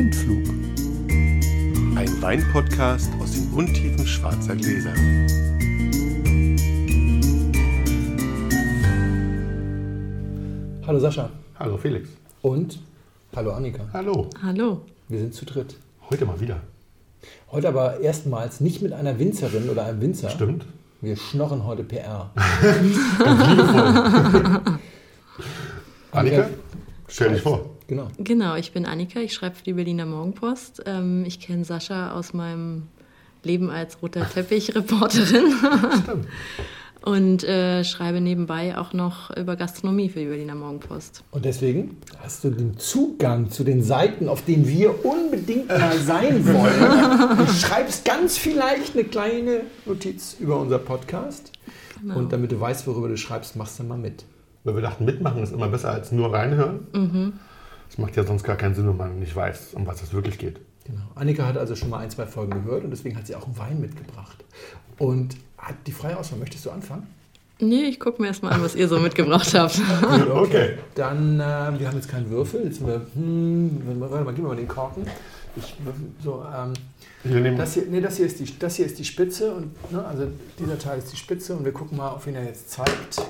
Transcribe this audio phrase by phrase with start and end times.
[0.00, 0.48] Blindflug.
[1.94, 4.94] Ein Weinpodcast aus den Untiefen schwarzer Gläser.
[10.86, 11.28] Hallo Sascha.
[11.58, 12.08] Hallo Felix.
[12.40, 12.80] Und
[13.36, 13.90] hallo Annika.
[13.92, 14.30] Hallo.
[14.42, 14.80] Hallo.
[15.08, 15.76] Wir sind zu dritt.
[16.08, 16.62] Heute mal wieder.
[17.52, 20.30] Heute aber erstmals nicht mit einer Winzerin oder einem Winzer.
[20.30, 20.64] Stimmt.
[21.02, 22.30] Wir schnorren heute PR.
[26.12, 26.48] Annika,
[27.06, 27.66] stell dich vor.
[27.90, 28.06] Genau.
[28.18, 30.84] Genau, ich bin Annika, ich schreibe für die Berliner Morgenpost.
[30.86, 32.84] Ähm, ich kenne Sascha aus meinem
[33.42, 35.52] Leben als roter Teppich-Reporterin
[36.04, 36.28] Stimmt.
[37.02, 41.24] und äh, schreibe nebenbei auch noch über Gastronomie für die Berliner Morgenpost.
[41.32, 46.46] Und deswegen hast du den Zugang zu den Seiten, auf denen wir unbedingt mal sein
[46.46, 47.38] wollen.
[47.38, 51.50] Du schreibst ganz vielleicht eine kleine Notiz über unser Podcast.
[52.00, 52.18] Genau.
[52.18, 54.24] Und damit du weißt, worüber du schreibst, machst du mal mit.
[54.62, 57.40] Weil wir dachten, mitmachen ist immer besser als nur reinhören.
[57.90, 60.38] Das macht ja sonst gar keinen Sinn, wenn man nicht weiß, um was es wirklich
[60.38, 60.60] geht.
[60.84, 61.02] Genau.
[61.16, 63.58] Annika hat also schon mal ein, zwei Folgen gehört und deswegen hat sie auch einen
[63.58, 64.44] Wein mitgebracht.
[64.98, 66.38] Und hat die freie Auswahl.
[66.38, 67.08] Möchtest du anfangen?
[67.58, 69.80] Nee, ich gucke mir erstmal an, was ihr so mitgebracht habt.
[70.30, 70.78] Okay.
[70.94, 72.64] Dann, äh, wir haben jetzt keinen Würfel.
[72.64, 75.04] Jetzt sind wir, hm, warte mal, gib mir mal den Korken.
[75.56, 75.74] Ich,
[76.22, 76.72] so, ähm,
[77.56, 79.52] das, hier, nee, das, hier ist die, das hier ist die Spitze.
[79.52, 81.54] Und, ne, also dieser Teil ist die Spitze.
[81.54, 83.20] Und wir gucken mal, auf wen er jetzt zeigt.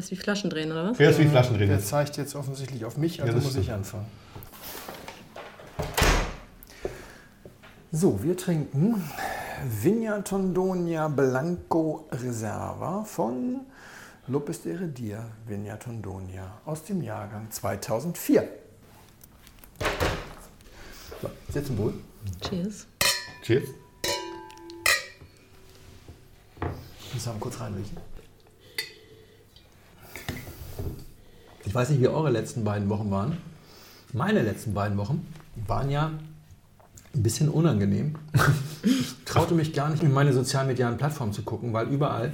[0.00, 0.98] Das ist wie Flaschen drehen, oder was?
[0.98, 3.52] Wer ist wie Flaschen drin Der zeigt jetzt offensichtlich auf mich, also Ja, das muss
[3.52, 3.66] stimmt.
[3.66, 4.06] ich anfangen.
[7.92, 9.04] So, wir trinken
[9.82, 13.60] Vigna Tondonia Blanco Reserva von
[14.26, 18.48] Lopez de Heredia Vigna Tondonia aus dem Jahrgang 2004.
[21.20, 21.92] So, setz zum Wohl.
[22.40, 22.86] Cheers.
[23.42, 23.68] Cheers.
[27.12, 28.09] Müssen wir mal kurz reinriechen.
[31.70, 33.36] Ich weiß nicht, wie eure letzten beiden Wochen waren.
[34.12, 35.24] Meine letzten beiden Wochen
[35.68, 36.10] waren ja
[37.14, 38.16] ein bisschen unangenehm.
[38.82, 42.32] Ich traute mich gar nicht, in meine sozialmedialen Plattformen zu gucken, weil überall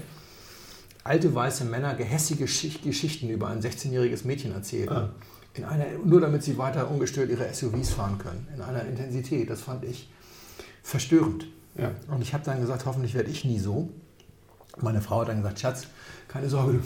[1.04, 4.88] alte weiße Männer gehässige Geschicht- Geschichten über ein 16-jähriges Mädchen erzählen.
[4.88, 5.10] Ah.
[5.52, 8.48] In einer, nur damit sie weiter ungestört ihre SUVs fahren können.
[8.54, 9.50] In einer Intensität.
[9.50, 10.08] Das fand ich
[10.82, 11.46] verstörend.
[11.76, 11.90] Ja.
[12.08, 13.90] Und ich habe dann gesagt, hoffentlich werde ich nie so.
[14.80, 15.88] Meine Frau hat dann gesagt, Schatz,
[16.26, 16.80] keine Sorge,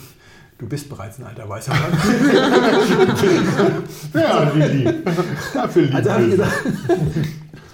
[0.60, 1.82] du, bist bereits ein alter weißer Mann.
[4.15, 5.09] Ja, wie lieb.
[5.54, 5.94] Dafür lieb.
[5.94, 6.53] Also habe ich gesagt,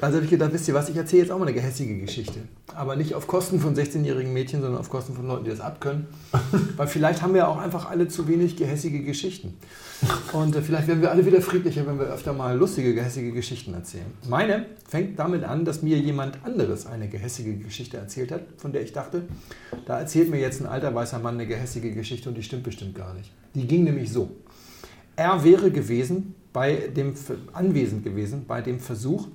[0.01, 2.41] also hab ich gedacht, wisst ihr was, ich erzähle jetzt auch mal eine gehässige Geschichte.
[2.75, 6.07] Aber nicht auf Kosten von 16-jährigen Mädchen, sondern auf Kosten von Leuten, die das abkönnen.
[6.77, 9.55] Weil vielleicht haben wir auch einfach alle zu wenig gehässige Geschichten.
[10.33, 13.73] Und äh, vielleicht werden wir alle wieder friedlicher, wenn wir öfter mal lustige, gehässige Geschichten
[13.73, 14.07] erzählen.
[14.29, 18.83] Meine fängt damit an, dass mir jemand anderes eine gehässige Geschichte erzählt hat, von der
[18.83, 19.23] ich dachte,
[19.87, 22.95] da erzählt mir jetzt ein alter weißer Mann eine gehässige Geschichte und die stimmt bestimmt
[22.95, 23.33] gar nicht.
[23.55, 24.31] Die ging nämlich so.
[25.17, 27.15] Er wäre gewesen bei dem,
[27.55, 29.29] anwesend gewesen bei dem Versuch,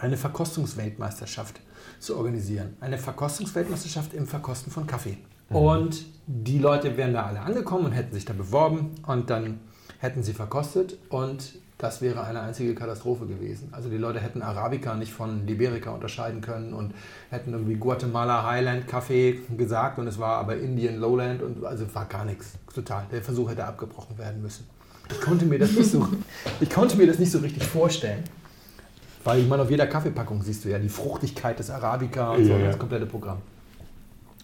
[0.00, 1.60] eine Verkostungsweltmeisterschaft
[1.98, 2.76] zu organisieren.
[2.80, 5.18] Eine Verkostungsweltmeisterschaft im Verkosten von Kaffee.
[5.50, 9.60] Und die Leute wären da alle angekommen und hätten sich da beworben und dann
[9.98, 13.70] hätten sie verkostet und das wäre eine einzige Katastrophe gewesen.
[13.72, 16.94] Also die Leute hätten Arabica nicht von Liberica unterscheiden können und
[17.30, 22.04] hätten irgendwie Guatemala Highland Kaffee gesagt und es war aber Indian Lowland und also war
[22.04, 22.52] gar nichts.
[22.72, 23.06] Total.
[23.10, 24.66] Der Versuch hätte abgebrochen werden müssen.
[25.10, 26.06] Ich konnte mir das nicht so,
[26.60, 28.22] ich konnte mir das nicht so richtig vorstellen.
[29.24, 32.52] Weil ich meine, auf jeder Kaffeepackung siehst du ja die Fruchtigkeit des Arabica und so,
[32.52, 33.38] Ja, das komplette Programm.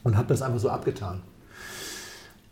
[0.03, 1.23] Und habe das einfach so abgetan.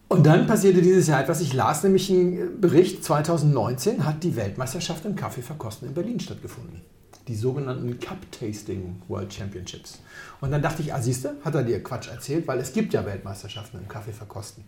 [0.08, 5.04] Und dann passierte dieses Jahr etwas, ich las nämlich einen Bericht, 2019 hat die Weltmeisterschaft
[5.04, 6.82] im Kaffeeverkosten in Berlin stattgefunden.
[7.26, 10.00] Die sogenannten Cup Tasting World Championships.
[10.40, 13.06] Und dann dachte ich, ah siehste, hat er dir Quatsch erzählt, weil es gibt ja
[13.06, 14.64] Weltmeisterschaften im Kaffeeverkosten.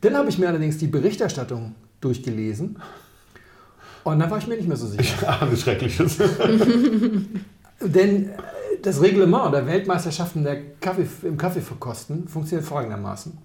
[0.00, 2.78] Dann habe ich mir allerdings die Berichterstattung durchgelesen
[4.12, 5.28] und dann war ich mir nicht mehr so sicher.
[5.28, 6.18] Ah, das Schreckliches.
[7.80, 8.36] Denn äh,
[8.82, 13.36] das Reglement der Weltmeisterschaften der Kaffee, im Kaffeeverkosten funktioniert folgendermaßen.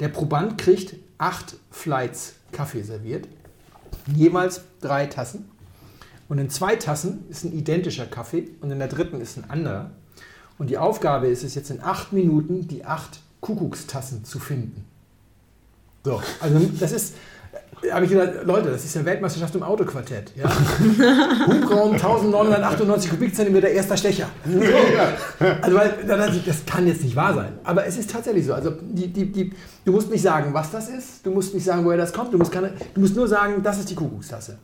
[0.00, 3.28] Der Proband kriegt acht Flights Kaffee serviert,
[4.14, 5.48] jeweils drei Tassen.
[6.28, 9.92] Und in zwei Tassen ist ein identischer Kaffee und in der dritten ist ein anderer.
[10.58, 14.84] Und die Aufgabe ist es jetzt in acht Minuten, die acht Kuckuckstassen zu finden.
[16.04, 17.14] So, also das ist,
[17.92, 20.32] habe ich gedacht, Leute, das ist ja Weltmeisterschaft im Autoquartett.
[20.36, 20.50] Ja?
[21.46, 24.28] Hubraum 1998 Kubikzentimeter, erster Stecher.
[25.62, 25.94] Also, weil,
[26.44, 27.52] das kann jetzt nicht wahr sein.
[27.64, 28.54] Aber es ist tatsächlich so.
[28.54, 29.52] Also, die, die, die,
[29.84, 31.24] du musst nicht sagen, was das ist.
[31.24, 32.32] Du musst nicht sagen, woher das kommt.
[32.32, 34.58] Du musst, keine, du musst nur sagen, das ist die Kuckuckstasse.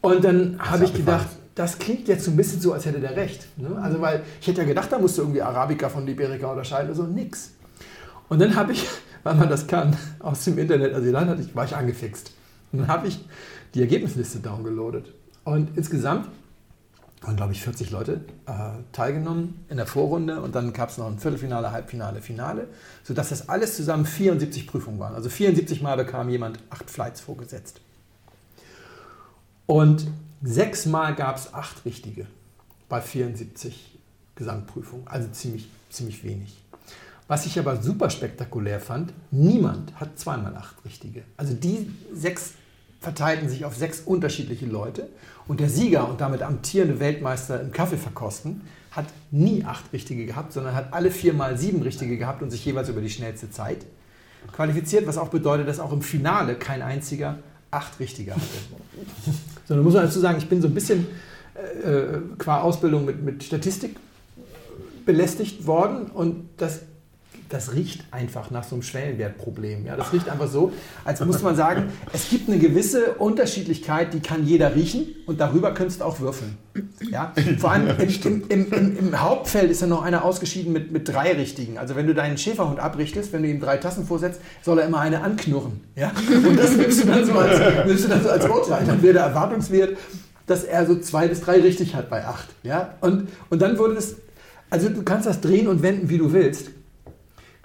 [0.00, 3.16] Und dann habe ich gedacht, das klingt jetzt so ein bisschen so, als hätte der
[3.16, 3.46] recht.
[3.56, 3.78] Ne?
[3.80, 6.88] Also, weil ich hätte ja gedacht, da musst du irgendwie Arabica von Liberica unterscheiden.
[6.88, 7.52] Also nix.
[8.28, 8.86] Und dann habe ich,
[9.24, 12.32] weil man das kann, aus dem Internet, also dann hatte ich, war ich angefixt.
[12.72, 13.24] Und dann habe ich
[13.74, 15.12] die Ergebnisliste downgeloadet.
[15.42, 16.28] Und insgesamt
[17.22, 18.52] waren, glaube ich, 40 Leute äh,
[18.92, 22.68] teilgenommen in der Vorrunde und dann gab es noch ein Viertelfinale, Halbfinale, Finale,
[23.02, 25.14] sodass das alles zusammen 74 Prüfungen waren.
[25.14, 27.80] Also 74 Mal bekam jemand acht Flights vorgesetzt.
[29.66, 30.06] Und
[30.42, 32.26] sechsmal gab es acht richtige
[32.90, 33.98] bei 74
[34.34, 36.63] Gesamtprüfungen, also ziemlich, ziemlich wenig.
[37.26, 41.22] Was ich aber super spektakulär fand, niemand hat zweimal acht richtige.
[41.36, 42.52] Also die sechs
[43.00, 45.08] verteilten sich auf sechs unterschiedliche Leute
[45.46, 50.74] und der Sieger und damit amtierende Weltmeister im Kaffeeverkosten hat nie acht richtige gehabt, sondern
[50.74, 53.78] hat alle viermal sieben richtige gehabt und sich jeweils über die schnellste Zeit
[54.52, 57.38] qualifiziert, was auch bedeutet, dass auch im Finale kein einziger
[57.70, 58.42] acht richtige hatte.
[59.66, 61.06] Sondern muss man dazu sagen, ich bin so ein bisschen
[61.54, 63.96] äh, äh, qua Ausbildung mit, mit Statistik
[65.04, 66.82] belästigt worden und das
[67.54, 69.86] das riecht einfach nach so einem Schwellenwertproblem.
[69.86, 70.72] Ja, das riecht einfach so,
[71.04, 75.72] als muss man sagen, es gibt eine gewisse Unterschiedlichkeit, die kann jeder riechen und darüber
[75.72, 76.58] könntest du auch würfeln.
[77.12, 77.32] Ja?
[77.58, 81.32] Vor allem im, im, im, im, Hauptfeld ist ja noch einer ausgeschieden mit, mit drei
[81.32, 81.78] Richtigen.
[81.78, 84.98] Also wenn du deinen Schäferhund abrichtest, wenn du ihm drei Tassen vorsetzt, soll er immer
[84.98, 85.80] eine anknurren.
[85.94, 86.10] Ja?
[86.28, 88.84] Und das nimmst du dann so als, nimmst du dann so als Urteil.
[88.84, 89.96] Dann wäre der Erwartungswert,
[90.48, 92.48] dass er so zwei bis drei richtig hat bei acht.
[92.64, 92.94] Ja?
[93.00, 94.16] Und, und dann wurde es,
[94.70, 96.70] also du kannst das drehen und wenden, wie du willst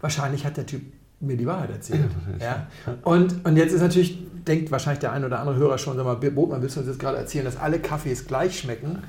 [0.02, 0.82] wahrscheinlich hat der Typ
[1.20, 2.10] mir die Wahrheit erzählt.
[2.40, 2.98] Ja, ja.
[3.04, 4.18] Und, und jetzt ist natürlich,
[4.48, 7.00] denkt wahrscheinlich der ein oder andere Hörer schon, sag mal, Botmann, willst du uns jetzt
[7.00, 9.04] gerade erzählen, dass alle Kaffees gleich schmecken?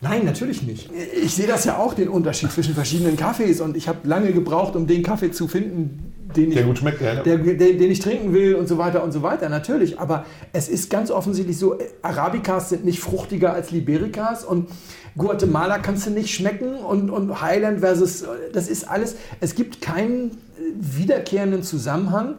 [0.00, 0.90] Nein, natürlich nicht.
[1.22, 4.76] Ich sehe das ja auch, den Unterschied zwischen verschiedenen Kaffees und ich habe lange gebraucht,
[4.76, 7.22] um den Kaffee zu finden, den der ich, gut schmeckt, ja.
[7.22, 9.48] Der, den, den ich trinken will und so weiter und so weiter.
[9.48, 14.68] Natürlich, aber es ist ganz offensichtlich so, Arabicas sind nicht fruchtiger als Libericas und
[15.16, 20.38] Guatemala kannst du nicht schmecken und, und Highland versus, das ist alles, es gibt keinen
[20.78, 22.36] wiederkehrenden Zusammenhang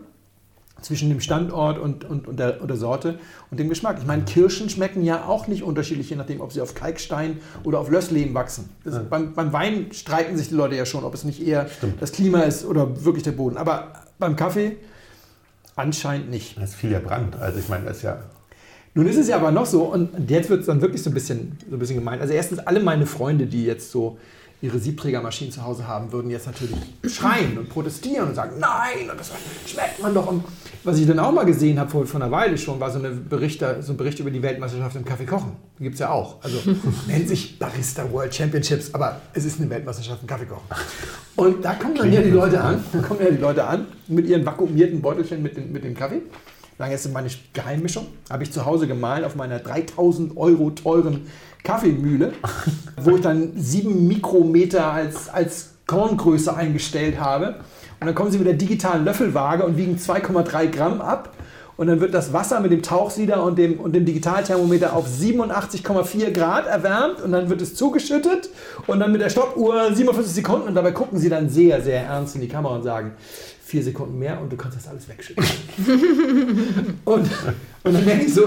[0.81, 3.19] zwischen dem Standort und, und, und, der, und der Sorte
[3.51, 3.97] und dem Geschmack.
[3.99, 7.79] Ich meine, Kirschen schmecken ja auch nicht unterschiedlich, je nachdem, ob sie auf Kalkstein oder
[7.79, 8.69] auf Lösslehm wachsen.
[8.85, 8.99] Ja.
[9.09, 12.01] Beim, beim, Wein streiten sich die Leute ja schon, ob es nicht eher Stimmt.
[12.01, 13.57] das Klima ist oder wirklich der Boden.
[13.57, 14.77] Aber beim Kaffee
[15.75, 16.57] anscheinend nicht.
[16.57, 17.39] Das ist viel ja Brand.
[17.39, 18.19] Also ich meine, das ist ja
[18.95, 21.13] nun ist es ja aber noch so, und jetzt wird es dann wirklich so ein,
[21.13, 22.19] bisschen, so ein bisschen gemein.
[22.19, 24.17] Also erstens, alle meine Freunde, die jetzt so
[24.61, 26.75] ihre Siebträgermaschinen zu Hause haben, würden jetzt natürlich
[27.07, 29.31] schreien und protestieren und sagen, nein, und das
[29.65, 30.27] schmeckt man doch.
[30.27, 30.43] Und
[30.83, 33.09] was ich dann auch mal gesehen habe vor, vor einer Weile schon, war so, eine
[33.11, 35.53] Berichter, so ein Bericht über die Weltmeisterschaft im Kaffee kochen.
[35.77, 36.43] Die gibt es ja auch.
[36.43, 36.57] Also
[37.07, 40.67] nennt sich Barista World Championships, aber es ist eine Weltmeisterschaft im Kaffee kochen.
[41.37, 44.27] Und da kommen dann ja die Leute an, da kommen ja die Leute an mit
[44.27, 46.21] ihren vakuumierten Beutelchen mit, den, mit dem Kaffee
[46.79, 48.07] sagen, jetzt meine Geheimmischung.
[48.29, 51.27] Habe ich zu Hause gemahlen auf meiner 3000 Euro teuren
[51.63, 52.33] Kaffeemühle,
[53.01, 57.55] wo ich dann sieben Mikrometer als, als Korngröße eingestellt habe.
[57.99, 61.33] Und dann kommen sie mit der digitalen Löffelwaage und wiegen 2,3 Gramm ab.
[61.75, 66.31] Und dann wird das Wasser mit dem Tauchsieder und dem, und dem Digitalthermometer auf 87,4
[66.31, 68.49] Grad erwärmt und dann wird es zugeschüttet
[68.85, 72.35] und dann mit der Stoppuhr 57 Sekunden und dabei gucken sie dann sehr, sehr ernst
[72.35, 73.13] in die Kamera und sagen,
[73.63, 75.41] vier Sekunden mehr und du kannst das alles wegschütten.
[77.05, 77.29] und,
[77.83, 78.41] und dann denke ich so,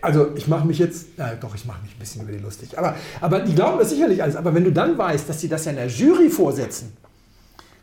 [0.00, 2.78] also ich mache mich jetzt, na doch, ich mache mich ein bisschen über die lustig,
[2.78, 4.36] aber, aber die glauben das sicherlich alles.
[4.36, 6.96] Aber wenn du dann weißt, dass sie das ja in der Jury vorsetzen,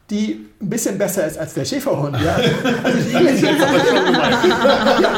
[0.10, 2.18] die ein bisschen besser ist als der Schäferhund.
[2.19, 2.39] Ja?
[2.83, 3.12] Also die,
[5.02, 5.11] ja,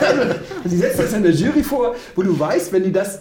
[0.00, 0.34] also,
[0.64, 3.20] die setzen das in der Jury vor, wo du weißt, wenn die das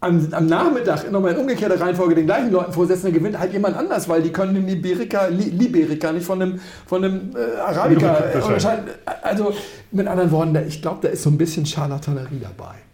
[0.00, 3.76] am, am Nachmittag nochmal in umgekehrter Reihenfolge den gleichen Leuten vorsetzen, dann gewinnt halt jemand
[3.76, 8.84] anders, weil die können den Liberica, Liberica nicht von einem, von einem äh, Arabica unterscheiden.
[9.22, 9.52] Also
[9.92, 12.85] mit anderen Worten, ich glaube, da ist so ein bisschen Charlatanerie dabei.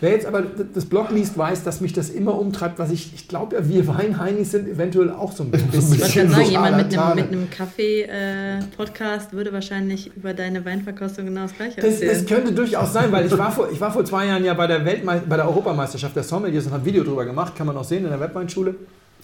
[0.00, 3.28] Wer jetzt aber das Blog liest, weiß, dass mich das immer umtreibt, was ich, ich
[3.28, 5.68] glaube ja, wir Weinheinis sind eventuell auch so ein bisschen.
[5.70, 10.64] Ich wollte sagen, so jemand mit einem, mit einem Kaffee-Podcast äh, würde wahrscheinlich über deine
[10.64, 12.12] Weinverkostung genau das Gleiche das, erzählen.
[12.12, 14.66] Das könnte durchaus sein, weil ich war vor, ich war vor zwei Jahren ja bei
[14.66, 17.76] der, Weltme bei der Europameisterschaft der Sommeliers und habe ein Video darüber gemacht, kann man
[17.76, 18.74] auch sehen in der Webweinschule,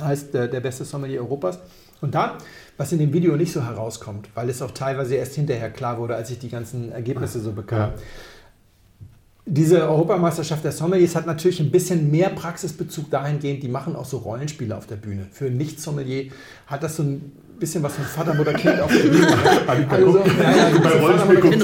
[0.01, 1.59] heißt der, der beste Sommelier Europas.
[2.03, 2.37] Und da,
[2.77, 6.15] was in dem Video nicht so herauskommt, weil es auch teilweise erst hinterher klar wurde,
[6.15, 7.79] als ich die ganzen Ergebnisse so bekam.
[7.79, 7.95] Ja
[9.49, 14.19] diese Europameisterschaft der Sommeliers hat natürlich ein bisschen mehr Praxisbezug dahingehend, die machen auch so
[14.19, 15.29] Rollenspiele auf der Bühne.
[15.31, 16.33] Für Nicht-Sommelier
[16.67, 19.27] hat das so ein bisschen was von Vater, Mutter, Kind auf der Bühne.
[19.67, 20.03] also, bei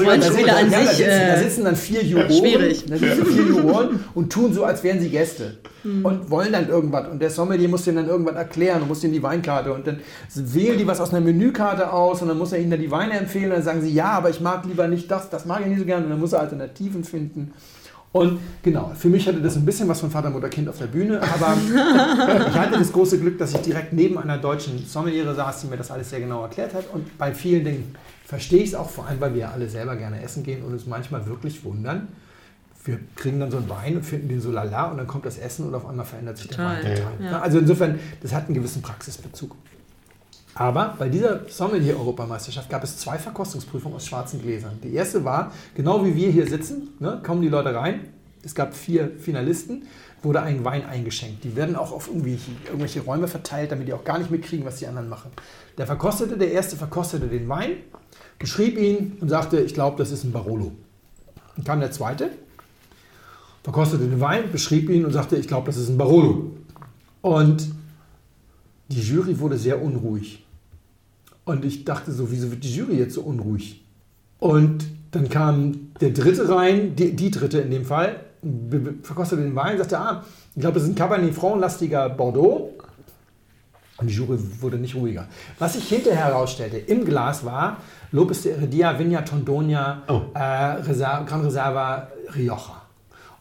[0.04, 1.06] Rollenspiele an sich.
[1.06, 2.32] Da, da sitzen dann vier Juroren.
[2.32, 2.84] Schwierig.
[2.86, 5.58] Da sitzen vier Juroren und tun so, als wären sie Gäste.
[5.82, 6.04] Hm.
[6.04, 7.08] Und wollen dann irgendwas.
[7.08, 9.72] Und der Sommelier muss denen dann irgendwas erklären und muss denen die Weinkarte.
[9.72, 10.00] Und dann
[10.34, 13.14] wählen die was aus einer Menükarte aus und dann muss er ihnen dann die Weine
[13.14, 13.46] empfehlen.
[13.46, 15.80] Und dann sagen sie, ja, aber ich mag lieber nicht das, das mag ich nicht
[15.80, 16.04] so gerne.
[16.04, 17.52] Und dann muss er Alternativen finden.
[18.12, 20.86] Und genau, für mich hatte das ein bisschen was von Vater, Mutter, Kind auf der
[20.86, 21.56] Bühne, aber
[22.48, 25.78] ich hatte das große Glück, dass ich direkt neben einer deutschen Sommeliere saß, die mir
[25.78, 26.84] das alles sehr genau erklärt hat.
[26.92, 27.94] Und bei vielen Dingen
[28.26, 30.86] verstehe ich es auch, vor allem, weil wir alle selber gerne essen gehen und uns
[30.86, 32.08] manchmal wirklich wundern,
[32.84, 35.38] wir kriegen dann so einen Wein und finden den so lala und dann kommt das
[35.38, 37.04] Essen und auf einmal verändert sich Total, der Wein.
[37.20, 37.40] ja.
[37.40, 39.56] Also insofern, das hat einen gewissen Praxisbezug.
[40.54, 44.78] Aber bei dieser Sommelier-Europameisterschaft gab es zwei Verkostungsprüfungen aus schwarzen Gläsern.
[44.82, 48.00] Die erste war, genau wie wir hier sitzen, ne, kommen die Leute rein.
[48.44, 49.84] Es gab vier Finalisten,
[50.22, 51.44] wurde ein Wein eingeschenkt.
[51.44, 54.86] Die werden auch auf irgendwelche Räume verteilt, damit die auch gar nicht mitkriegen, was die
[54.86, 55.30] anderen machen.
[55.78, 57.76] Der verkostete, der erste verkostete den Wein,
[58.38, 60.72] beschrieb ihn und sagte, ich glaube, das ist ein Barolo.
[61.56, 62.30] Dann kam der zweite,
[63.62, 66.50] verkostete den Wein, beschrieb ihn und sagte, ich glaube, das ist ein Barolo.
[67.20, 67.68] Und
[68.88, 70.41] die Jury wurde sehr unruhig.
[71.44, 73.84] Und ich dachte so, wieso wird die Jury jetzt so unruhig?
[74.38, 78.20] Und dann kam der dritte rein, die, die dritte in dem Fall,
[79.02, 82.70] verkostete den Wein, sagte, ah, ich glaube, das ist ein Cabernet Franc-lastiger Bordeaux.
[83.98, 85.28] Und die Jury wurde nicht ruhiger.
[85.58, 87.76] Was sich hinterher herausstellte, im Glas war
[88.10, 90.22] Lopez de Heredia, Vigna Tondonia, Oh.
[90.34, 92.82] äh, Reserva, Gran Reserva, Rioja.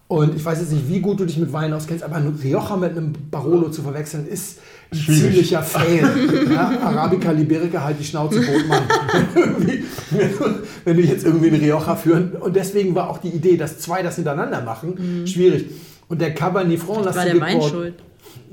[0.08, 2.76] Und ich weiß jetzt nicht, wie gut du dich mit Wein auskennst, aber ein Rioja
[2.78, 4.60] mit einem Barolo zu verwechseln, ist.
[4.94, 6.50] Ziemlicher Fail.
[6.54, 8.84] ja, Arabica, Liberica, halt die Schnauze, Brotmann.
[9.36, 9.86] Irgendwie,
[10.86, 12.34] wenn, du, jetzt irgendwie einen Rioja führen.
[12.34, 15.66] Und deswegen war auch die Idee, dass zwei das hintereinander machen, schwierig.
[16.10, 17.96] Und der Cabernet Franc War der Wein schuld?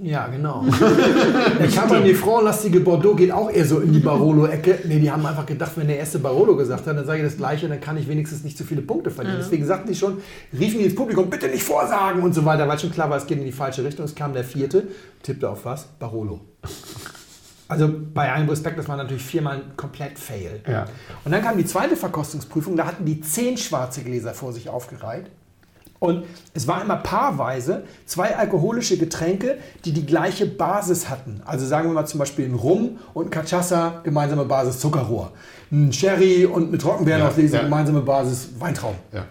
[0.03, 0.65] Ja, genau.
[1.59, 4.81] der Cabernet Franc-lastige Bordeaux geht auch eher so in die Barolo-Ecke.
[4.85, 7.37] Nee, die haben einfach gedacht, wenn der erste Barolo gesagt hat, dann sage ich das
[7.37, 9.39] Gleiche, dann kann ich wenigstens nicht zu viele Punkte verlieren.
[9.41, 10.19] Deswegen sagten die schon,
[10.53, 13.27] riefen die ins Publikum, bitte nicht vorsagen und so weiter, weil schon klar war, es
[13.27, 14.05] geht in die falsche Richtung.
[14.05, 14.89] Es kam der vierte,
[15.23, 15.87] tippte auf was?
[15.99, 16.41] Barolo.
[17.69, 20.63] Also bei allem Respekt, das war natürlich viermal ein komplett Fail.
[20.67, 20.87] Ja.
[21.25, 25.31] Und dann kam die zweite Verkostungsprüfung, da hatten die zehn schwarze Gläser vor sich aufgereiht.
[26.01, 26.25] Und
[26.55, 31.43] es war immer paarweise zwei alkoholische Getränke, die die gleiche Basis hatten.
[31.45, 35.33] Also sagen wir mal zum Beispiel ein Rum und ein Cachaça, gemeinsame Basis Zuckerrohr.
[35.73, 37.69] Ein Sherry und eine Trockenbeerenauslese, Ja, ja.
[37.69, 38.99] gemeinsame Basis Weintrauben.
[39.13, 39.25] Ja.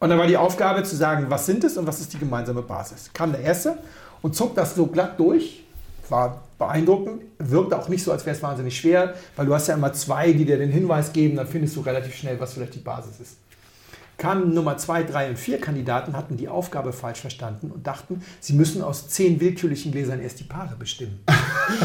[0.00, 2.62] Und dann war die Aufgabe zu sagen, was sind es und was ist die gemeinsame
[2.62, 3.10] Basis.
[3.12, 3.78] Kam der Erste
[4.22, 5.64] und zog das so glatt durch,
[6.08, 9.74] war beeindruckend, wirkte auch nicht so, als wäre es wahnsinnig schwer, weil du hast ja
[9.74, 12.80] immer zwei, die dir den Hinweis geben, dann findest du relativ schnell, was vielleicht die
[12.80, 13.36] Basis ist.
[14.18, 18.52] Kamen Nummer zwei, drei und vier Kandidaten, hatten die Aufgabe falsch verstanden und dachten, sie
[18.52, 21.20] müssen aus zehn willkürlichen Gläsern erst die Paare bestimmen.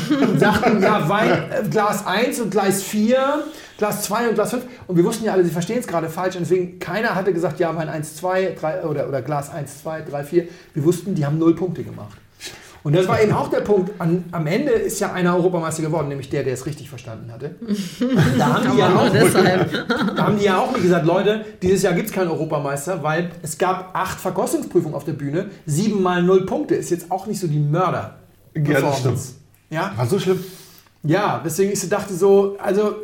[0.10, 3.44] und sagten, ja, Wein, äh, Glas 1 und Glas 4,
[3.78, 4.66] Glas 2 und Glas 5.
[4.88, 6.36] Und wir wussten ja alle, sie verstehen es gerade falsch.
[6.36, 10.02] Und deswegen, keiner hatte gesagt, ja, Wein 1, 2, 3 oder, oder Glas 1, 2,
[10.02, 10.48] 3, 4.
[10.74, 12.18] Wir wussten, die haben null Punkte gemacht.
[12.84, 13.92] Und das war eben auch der Punkt.
[14.00, 17.56] An, am Ende ist ja einer Europameister geworden, nämlich der, der es richtig verstanden hatte.
[18.38, 21.82] Da haben die ja Aber auch da haben die ja auch nicht gesagt, Leute, dieses
[21.84, 26.22] Jahr gibt es keinen Europameister, weil es gab acht Verkostungsprüfungen auf der Bühne, sieben mal
[26.22, 26.76] null Punkte.
[26.76, 28.18] Ist jetzt auch nicht so die mörder
[28.54, 29.20] Ja, das stimmt.
[29.70, 30.44] Ja, War so schlimm?
[31.04, 32.96] ja, deswegen ich so dachte so, also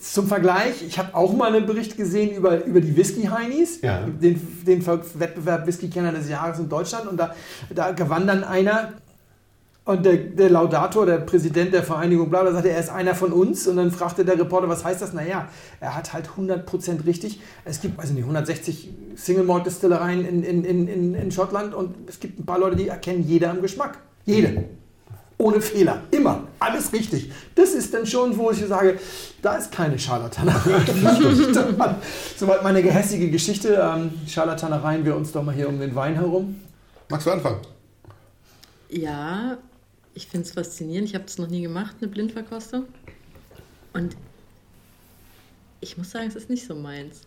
[0.00, 4.00] zum Vergleich, ich habe auch mal einen Bericht gesehen über, über die Whisky-Heinis, Ja.
[4.06, 7.34] den, den Wettbewerb Whisky-Kenner des Jahres in Deutschland und da,
[7.74, 8.94] da gewann dann einer
[9.84, 13.32] und der, der Laudator, der Präsident der Vereinigung, bla, bla, sagte, er ist einer von
[13.32, 13.66] uns.
[13.66, 15.14] Und dann fragte der Reporter, was heißt das?
[15.14, 15.48] Naja,
[15.80, 17.40] er hat halt 100% richtig.
[17.64, 21.94] Es gibt, also nicht 160 Single Malt Distillereien in, in, in, in, in Schottland und
[22.06, 23.96] es gibt ein paar Leute, die erkennen jeder am Geschmack.
[24.26, 24.64] Jede.
[25.38, 26.02] Ohne Fehler.
[26.10, 26.48] Immer.
[26.58, 27.30] Alles richtig.
[27.54, 28.98] Das ist dann schon, wo ich sage,
[29.40, 30.80] da ist keine Scharlatanerei.
[32.36, 33.74] Soweit meine gehässige Geschichte.
[33.80, 36.60] Ähm, Scharlatanereien wir uns doch mal hier um den Wein herum.
[37.08, 37.60] Magst du anfangen?
[38.90, 39.58] Ja,
[40.14, 41.08] ich finde es faszinierend.
[41.08, 42.86] Ich habe es noch nie gemacht, eine Blindverkostung.
[43.92, 44.16] Und
[45.80, 47.20] ich muss sagen, es ist nicht so meins.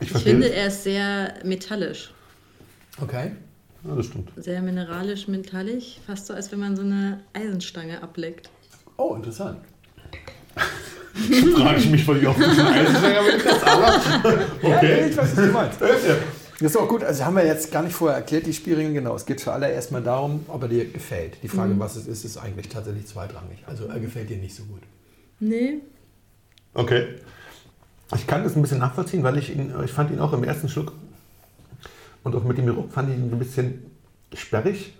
[0.00, 2.12] Ich Ich finde, er ist sehr metallisch.
[3.00, 3.32] Okay.
[3.88, 4.30] Ja, das stimmt.
[4.36, 6.00] Sehr mineralisch, metallig.
[6.06, 8.50] Fast so, als wenn man so eine Eisenstange ableckt.
[8.96, 9.58] Oh, interessant.
[11.56, 13.40] Frage ich mich, weil ich Eisensänger bin.
[13.44, 14.30] Das, aber
[14.62, 15.08] Ja, okay.
[15.08, 15.80] ich weiß, was du meinst.
[15.80, 17.02] Das ist auch gut.
[17.02, 19.14] Also haben wir jetzt gar nicht vorher erklärt, die Spielregeln genau.
[19.14, 21.42] Es geht für alle erstmal darum, ob er dir gefällt.
[21.42, 23.58] Die Frage, was es ist, ist eigentlich tatsächlich zweitrangig.
[23.66, 24.82] Also er gefällt dir nicht so gut.
[25.40, 25.78] Nee,
[26.74, 27.06] Okay.
[28.14, 30.68] Ich kann das ein bisschen nachvollziehen, weil ich ihn, ich fand ihn auch im ersten
[30.68, 30.92] Schluck
[32.24, 33.82] und auch mit dem Geruch fand ich ihn ein bisschen
[34.34, 34.94] sperrig,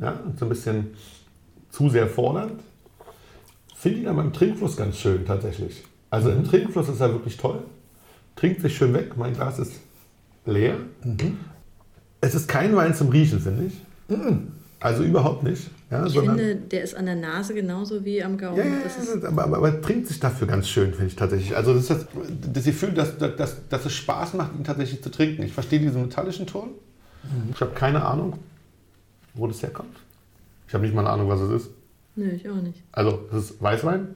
[0.00, 0.88] ja, und so ein bisschen
[1.70, 2.60] zu sehr fordernd.
[3.74, 5.84] Finde ihn aber im Trinkfluss ganz schön tatsächlich.
[6.10, 7.62] Also im Trinkfluss ist er wirklich toll.
[8.34, 9.16] Trinkt sich schön weg.
[9.16, 9.72] Mein Glas ist
[10.46, 10.76] leer.
[12.20, 13.74] Es ist kein Wein zum Riechen, finde ich.
[14.80, 15.70] Also überhaupt nicht.
[15.90, 18.56] Ja, ich sondern- finde, der ist an der Nase genauso wie am Gaumen.
[18.58, 21.16] ja, ja, das ist, ja, aber, aber, aber trinkt sich dafür ganz schön, finde ich
[21.16, 21.56] tatsächlich.
[21.56, 22.06] Also das, ist das,
[22.52, 25.42] das Gefühl, dass, dass, dass es Spaß macht, ihn tatsächlich zu trinken.
[25.42, 26.70] Ich verstehe diesen metallischen Ton.
[27.52, 28.38] Ich habe keine Ahnung,
[29.34, 29.96] wo das herkommt.
[30.68, 31.70] Ich habe nicht mal eine Ahnung, was es ist.
[32.14, 32.82] Nö, ich auch nicht.
[32.92, 34.14] Also es ist Weißwein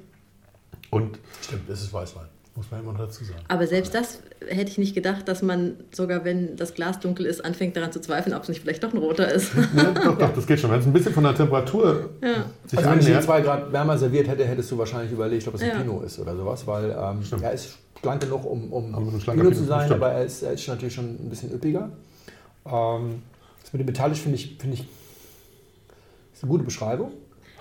[0.91, 2.27] und Stimmt, es ist Weißwein.
[2.55, 3.41] Muss man immer noch dazu sagen.
[3.49, 7.43] Aber selbst das hätte ich nicht gedacht, dass man sogar, wenn das Glas dunkel ist,
[7.43, 9.53] anfängt daran zu zweifeln, ob es nicht vielleicht doch ein roter ist.
[9.75, 10.71] Ja, doch, doch, das geht schon.
[10.71, 12.45] Wenn es ein bisschen von der Temperatur Ja.
[12.67, 15.63] sich Also wenn ich zwei Grad wärmer serviert hätte, hättest du wahrscheinlich überlegt, ob es
[15.63, 15.79] ein Ja.
[15.79, 19.65] Pinot ist oder sowas, weil ähm, er ist schlank genug, um, um schlanker Pinot zu
[19.65, 21.89] sein, aber er ist, er ist natürlich schon ein bisschen üppiger.
[22.67, 23.23] Ähm,
[23.63, 24.81] das mit dem Metallisch finde ich, finde ich
[26.35, 27.13] ist eine gute Beschreibung.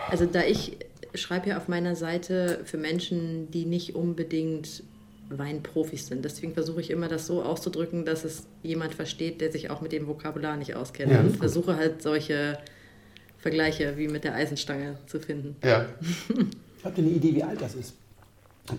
[0.09, 0.77] Also da ich
[1.13, 4.83] schreibe ja auf meiner Seite für Menschen, die nicht unbedingt
[5.29, 6.25] Weinprofis sind.
[6.25, 9.91] Deswegen versuche ich immer das so auszudrücken, dass es jemand versteht, der sich auch mit
[9.93, 11.11] dem Vokabular nicht auskennt.
[11.11, 12.57] Ja, und versuche halt solche
[13.37, 15.55] Vergleiche wie mit der Eisenstange zu finden.
[15.63, 15.85] Ja,
[16.83, 17.93] Habt ihr eine Idee, wie alt das ist?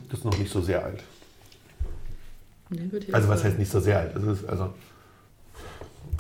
[0.09, 1.03] das ist noch nicht so sehr alt.
[2.71, 3.51] Ne, würde ich Also was sagen.
[3.51, 4.17] heißt nicht so sehr alt?
[4.17, 4.73] Es ist also,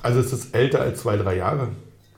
[0.02, 1.70] also es ist älter als zwei, drei Jahre.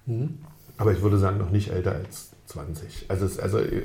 [0.06, 0.38] Mhm.
[0.76, 3.06] Aber ich würde sagen, noch nicht älter als 20.
[3.08, 3.82] Also also äh,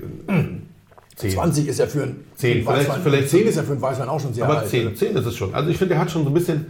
[1.16, 1.32] 10.
[1.32, 3.02] 20 ist ja für ein Zehn, für einen vielleicht- Weißwein.
[3.04, 4.70] vielleicht- 10 ist ja für einen Weißwein auch schon sehr Aber alt.
[4.70, 5.54] 10, 10 ist es schon.
[5.54, 6.66] Also ich finde, er hat schon so ein bisschen,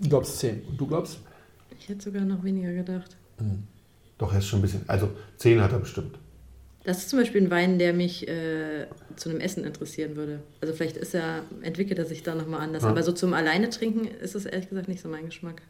[0.00, 0.62] Du glaubst 10.
[0.68, 1.18] Und du glaubst?
[1.78, 3.16] Ich hätte sogar noch weniger gedacht.
[4.18, 6.16] doch er ist schon ein bisschen, also 10 hat er bestimmt.
[6.84, 10.40] Das ist zum Beispiel ein Wein, der mich äh, zu einem Essen interessieren würde.
[10.60, 12.82] Also vielleicht ist er, entwickelt er sich da nochmal anders.
[12.82, 12.88] Ja.
[12.88, 15.62] Aber so zum Alleine trinken ist es ehrlich gesagt nicht so mein Geschmack.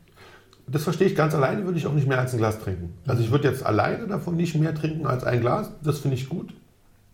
[0.73, 2.95] Das verstehe ich, ganz alleine würde ich auch nicht mehr als ein Glas trinken.
[3.07, 6.29] Also ich würde jetzt alleine davon nicht mehr trinken als ein Glas, das finde ich
[6.29, 6.53] gut.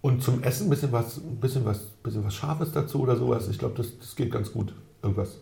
[0.00, 3.48] Und zum Essen ein bisschen was, ein bisschen was, bisschen was Scharfes dazu oder sowas.
[3.48, 4.72] Ich glaube, das, das geht ganz gut.
[5.02, 5.38] Irgendwas.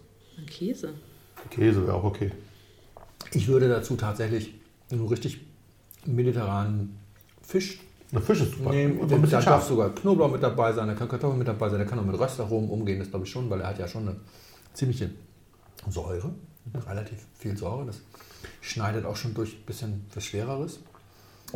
[0.47, 0.91] Käse.
[1.51, 2.33] Käse wäre auch okay.
[3.33, 4.55] Ich würde dazu tatsächlich
[4.91, 5.41] einen richtig
[6.07, 6.97] mediterranen
[7.43, 7.81] Fisch
[8.13, 8.71] Der Fisch ist super.
[8.71, 8.99] nehmen.
[8.99, 9.69] Und Da ein bisschen darf scharf.
[9.69, 12.19] sogar Knoblauch mit dabei sein, da kann Kartoffeln mit dabei sein, der kann auch mit
[12.19, 14.17] Röstaromen umgehen, das glaube ich schon, weil er hat ja schon eine
[14.73, 15.11] ziemliche
[15.89, 16.31] Säure,
[16.87, 17.87] relativ viel Säure.
[17.87, 18.01] Das
[18.61, 20.81] schneidet auch schon durch ein bisschen was Schwereres.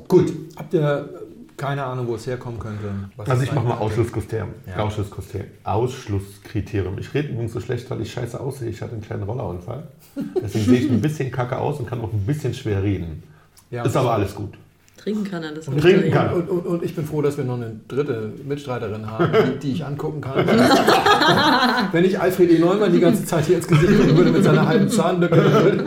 [0.08, 1.08] Gut, habt ihr
[1.56, 2.90] keine Ahnung, wo es herkommen könnte?
[3.18, 3.76] Also ich mache mal?
[3.76, 4.50] Ausschlusskriterium.
[4.66, 4.76] Ja.
[4.76, 5.50] Ausschlusskriterium.
[5.64, 6.98] Ausschlusskriterium.
[6.98, 8.70] Ich rede übrigens so schlecht, weil ich scheiße aussehe.
[8.70, 9.88] Ich hatte einen kleinen Rollerunfall.
[10.42, 13.22] Deswegen sehe ich ein bisschen kacke aus und kann auch ein bisschen schwer reden.
[13.70, 13.84] Ja.
[13.84, 14.54] Ist aber alles gut.
[15.02, 15.66] Trinken kann er das.
[15.66, 16.34] Und trinken kann.
[16.34, 19.72] Und, und, und ich bin froh, dass wir noch eine dritte Mitstreiterin haben, die, die
[19.72, 20.46] ich angucken kann.
[21.92, 22.58] Wenn ich Alfred E.
[22.58, 25.84] Neumann die ganze Zeit hier ins Gesicht gucken würde mit seiner halben Zahnlücke, würde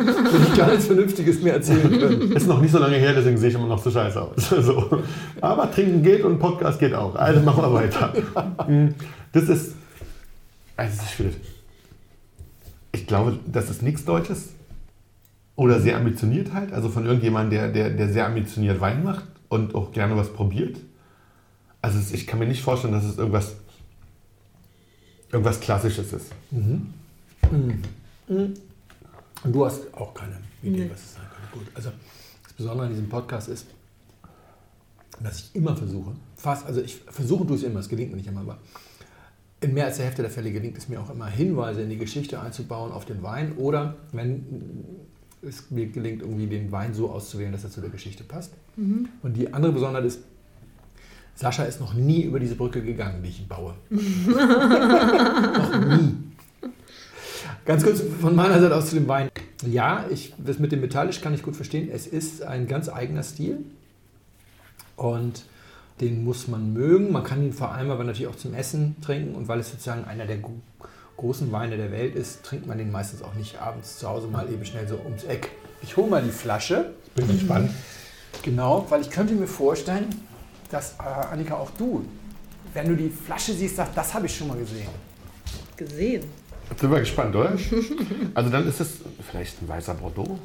[0.52, 2.32] ich gar nichts Vernünftiges mehr erzählen können.
[2.32, 4.50] Ist noch nicht so lange her, deswegen sehe ich immer noch so scheiße aus.
[4.64, 5.04] So.
[5.42, 7.14] Aber trinken geht und Podcast geht auch.
[7.16, 8.14] Also machen wir weiter.
[8.68, 8.96] Mm,
[9.32, 9.76] Das ist.
[10.76, 11.36] Also es ist schwierig.
[12.94, 14.50] Ich glaube, das ist nichts Deutsches.
[15.56, 16.74] Oder sehr ambitioniert halt.
[16.74, 20.78] Also von irgendjemandem, der, der, der sehr ambitioniert Wein macht und auch gerne was probiert.
[21.82, 23.56] Also es, ich kann mir nicht vorstellen, dass es irgendwas,
[25.32, 26.32] irgendwas Klassisches ist.
[28.30, 30.90] Und du hast auch keine Idee, Nee.
[30.92, 31.66] was es sein könnte.
[31.66, 31.92] Gut, also
[32.44, 33.68] das Besondere an diesem Podcast ist,
[35.22, 38.28] dass ich immer versuche, fast, also ich versuche tue es immer, es gelingt mir nicht
[38.28, 38.58] immer, aber
[39.62, 41.98] in mehr als der Hälfte der Fälle gelingt es mir auch immer, Hinweise in die
[41.98, 44.46] Geschichte einzubauen auf den Wein oder wenn
[45.48, 48.54] es mir gelingt, irgendwie den Wein so auszuwählen, dass er zu der Geschichte passt.
[49.22, 50.22] Und die andere Besonderheit ist,
[51.36, 53.74] Sascha ist noch nie über diese Brücke gegangen, die ich baue.
[53.90, 54.02] noch
[55.98, 56.16] nie.
[57.66, 59.30] Ganz kurz von meiner Seite aus zu dem Wein.
[59.66, 61.90] Ja, ich, das mit dem Metallisch kann ich gut verstehen.
[61.92, 63.60] Es ist ein ganz eigener Stil
[64.96, 65.46] und
[66.02, 67.12] den muss man mögen.
[67.12, 70.04] Man kann ihn vor allem aber natürlich auch zum Essen trinken und weil es sozusagen
[70.06, 70.38] einer der
[71.18, 74.52] großen Weine der Welt ist, trinkt man den meistens auch nicht abends zu Hause mal
[74.52, 75.52] eben schnell so ums Eck.
[75.82, 76.94] Ich hole mal die Flasche.
[77.16, 77.72] Bin gespannt.
[78.42, 80.08] Genau, weil ich könnte mir vorstellen,
[80.70, 82.06] dass äh, Annika auch du,
[82.74, 84.90] wenn du die Flasche siehst, sagst, das habe ich schon mal gesehen.
[85.78, 86.24] Gesehen.
[86.70, 87.54] Jetzt sind wir gespannt, oder?
[88.34, 88.98] Also dann ist es
[89.30, 90.40] vielleicht ein weißer Bordeaux.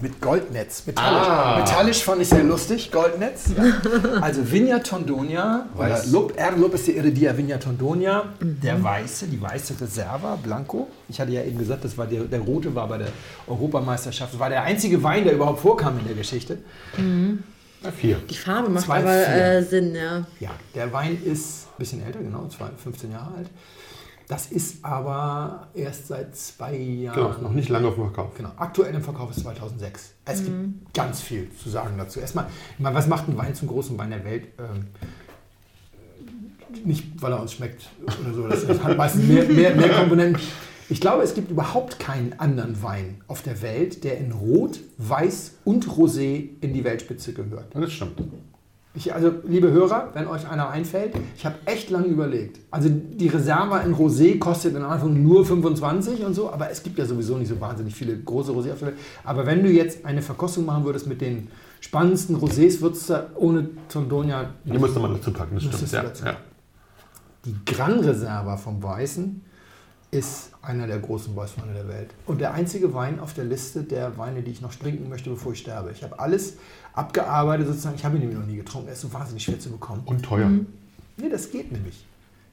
[0.00, 0.82] Mit Goldnetz.
[0.86, 1.26] Metallisch.
[1.28, 1.58] Ah.
[1.58, 2.90] Metallisch fand ich sehr lustig.
[2.92, 3.46] Goldnetz.
[3.56, 4.20] Ja.
[4.20, 5.66] Also Vigna Tondonia.
[5.74, 6.10] Oder Weiß.
[6.12, 6.56] Lub, R.
[6.56, 8.24] Lopez de Heredia Vigna Tondonia.
[8.40, 10.88] Der weiße, die weiße Reserva, Blanco.
[11.08, 13.08] Ich hatte ja eben gesagt, das war der, der rote war bei der
[13.46, 14.34] Europameisterschaft.
[14.34, 16.58] Das war der einzige Wein, der überhaupt vorkam in der Geschichte.
[17.82, 18.16] Ja, vier.
[18.28, 20.26] Die Farbe macht Zwei, aber äh, Sinn, ja.
[20.40, 23.48] Ja, der Wein ist ein bisschen älter, genau, zwei- 15 Jahre alt.
[24.28, 27.14] Das ist aber erst seit zwei Jahren.
[27.14, 28.34] Genau, noch nicht lange auf dem Verkauf.
[28.36, 30.14] Genau, aktuell im Verkauf ist 2006.
[30.24, 32.18] Es gibt ganz viel zu sagen dazu.
[32.18, 32.46] Erstmal,
[32.78, 34.48] was macht ein Wein zum großen Wein der Welt?
[34.58, 34.86] Ähm,
[36.84, 38.48] nicht, weil er uns schmeckt oder so.
[38.48, 40.42] Das, das hat meistens mehr, mehr, mehr Komponenten.
[40.88, 45.54] Ich glaube, es gibt überhaupt keinen anderen Wein auf der Welt, der in Rot, Weiß
[45.64, 47.74] und Rosé in die Weltspitze gehört.
[47.74, 48.22] Das stimmt.
[48.96, 52.60] Ich, also, liebe Hörer, wenn euch einer einfällt, ich habe echt lange überlegt.
[52.70, 56.98] Also, die Reserva in Rosé kostet am Anfang nur 25 und so, aber es gibt
[56.98, 58.94] ja sowieso nicht so wahnsinnig viele große Rosé Welt.
[59.22, 61.48] Aber wenn du jetzt eine Verkostung machen würdest mit den
[61.80, 65.92] spannendsten Rosés, würdest du ohne Tondonia Die müsste man dazu packen, das stimmt.
[65.92, 66.36] Ja, ja.
[67.44, 69.42] Die Gran Reserva vom Weißen
[70.10, 72.10] ist einer der großen Weißweine der Welt.
[72.26, 75.52] Und der einzige Wein auf der Liste der Weine, die ich noch trinken möchte, bevor
[75.52, 75.90] ich sterbe.
[75.92, 76.54] Ich habe alles
[76.94, 77.96] abgearbeitet sozusagen.
[77.96, 78.88] Ich habe ihn nämlich noch nie getrunken.
[78.88, 80.02] Er ist so wahnsinnig schwer zu bekommen.
[80.04, 80.48] Und teuer.
[81.16, 82.04] Nee, das geht nämlich.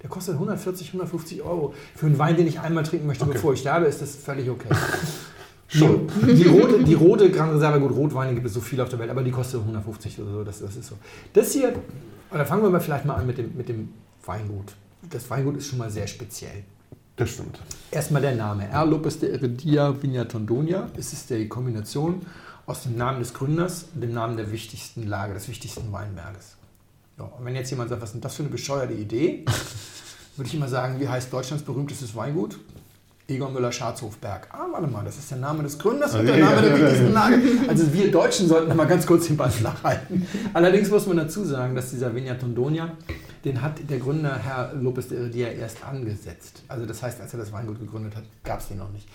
[0.01, 1.73] Der kostet 140, 150 Euro.
[1.95, 3.33] Für einen Wein, den ich einmal trinken möchte, Okay.
[3.33, 4.69] bevor ich sterbe, ist das völlig okay.
[5.67, 6.07] Schon.
[6.27, 8.99] Die, die, rote, die rote Gran Reserva, gut, Rotweine gibt es so viel auf der
[8.99, 10.43] Welt, aber die kostet 150 oder so.
[10.43, 10.95] Das, das ist so.
[11.31, 11.73] Das hier,
[12.31, 13.89] oder fangen wir mal vielleicht mal an mit dem, mit dem
[14.25, 14.75] Weingut.
[15.09, 16.63] Das Weingut ist schon mal sehr speziell.
[17.15, 17.59] Das stimmt.
[17.91, 18.67] Erstmal der Name.
[18.67, 18.85] R.
[18.85, 20.89] Lopez de Heredia Viña Tondonia.
[20.97, 22.25] Es ist die Kombination
[22.65, 26.55] aus dem Namen des Gründers und dem Namen der wichtigsten Lage, des wichtigsten Weinberges.
[27.19, 29.45] Ja, und wenn jetzt jemand sagt, was ist denn das für eine bescheuerte Idee,
[30.37, 32.57] würde ich immer sagen, wie heißt Deutschlands berühmtestes Weingut?
[33.27, 34.49] Egon Müller-Scharzhofberg.
[34.51, 37.13] Ah, warte mal, das ist der Name des Gründers und der Name der wichtigsten.
[37.13, 37.41] Lage.
[37.69, 40.27] Also wir Deutschen sollten da mal ganz kurz den Ball flach halten.
[40.53, 42.91] Allerdings muss man dazu sagen, dass dieser Viña Tondonia,
[43.45, 46.63] den hat der Gründer Herr Lopez de Heredia erst angesetzt.
[46.67, 49.07] Also das heißt, als er das Weingut gegründet hat, gab es den noch nicht.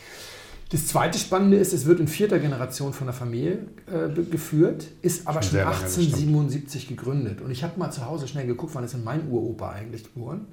[0.71, 5.27] Das zweite Spannende ist, es wird in vierter Generation von der Familie äh, geführt, ist
[5.27, 6.07] aber Schon schon sehr lange, das stimmt.
[6.09, 7.41] 1877 gegründet.
[7.41, 10.47] Und ich habe mal zu Hause schnell geguckt, wann ist denn mein Uropa eigentlich geboren?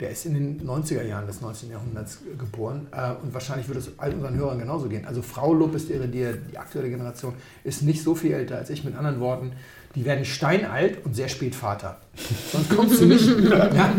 [0.00, 1.70] Der ist in den 90er Jahren des 19.
[1.70, 5.04] Jahrhunderts geboren äh, und wahrscheinlich wird es all unseren Hörern genauso gehen.
[5.04, 8.82] Also Frau Lopez de Heredia, die aktuelle Generation, ist nicht so viel älter als ich.
[8.82, 9.52] Mit anderen Worten,
[9.94, 11.98] die werden steinalt und sehr spät Vater.
[12.52, 13.26] Sonst kommst du nicht.
[13.50, 13.92] ja.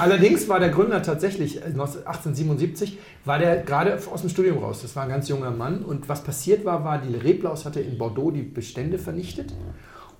[0.00, 4.80] Allerdings war der Gründer tatsächlich, äh, 1877, war der gerade aus dem Studium raus.
[4.82, 5.84] Das war ein ganz junger Mann.
[5.84, 9.52] Und was passiert war, war, die Reblaus hatte in Bordeaux die Bestände vernichtet.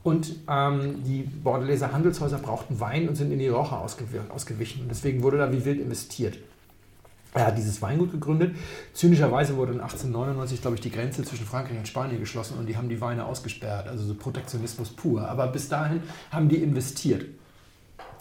[0.04, 4.82] Und ähm, die Bordeleser Handelshäuser brauchten Wein und sind in die Raucher ausgew- ausgewichen.
[4.82, 6.38] Und deswegen wurde da wie wild investiert.
[7.34, 8.56] Er hat dieses Weingut gegründet.
[8.94, 12.76] Zynischerweise wurde in 1899, glaube ich, die Grenze zwischen Frankreich und Spanien geschlossen und die
[12.76, 13.86] haben die Weine ausgesperrt.
[13.86, 15.28] Also so Protektionismus pur.
[15.28, 17.26] Aber bis dahin haben die investiert.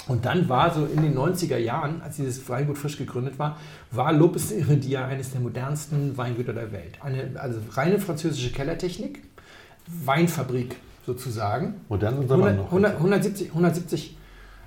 [0.07, 3.57] Und dann war so in den 90er Jahren, als dieses Weingut frisch gegründet war,
[3.91, 6.97] war Lopez de Heredia eines der modernsten Weingüter der Welt.
[7.01, 9.23] Eine also reine französische Kellertechnik,
[10.05, 11.81] Weinfabrik sozusagen.
[11.89, 12.65] Modern sind sie aber 100, noch.
[12.67, 14.17] 100, 170, 170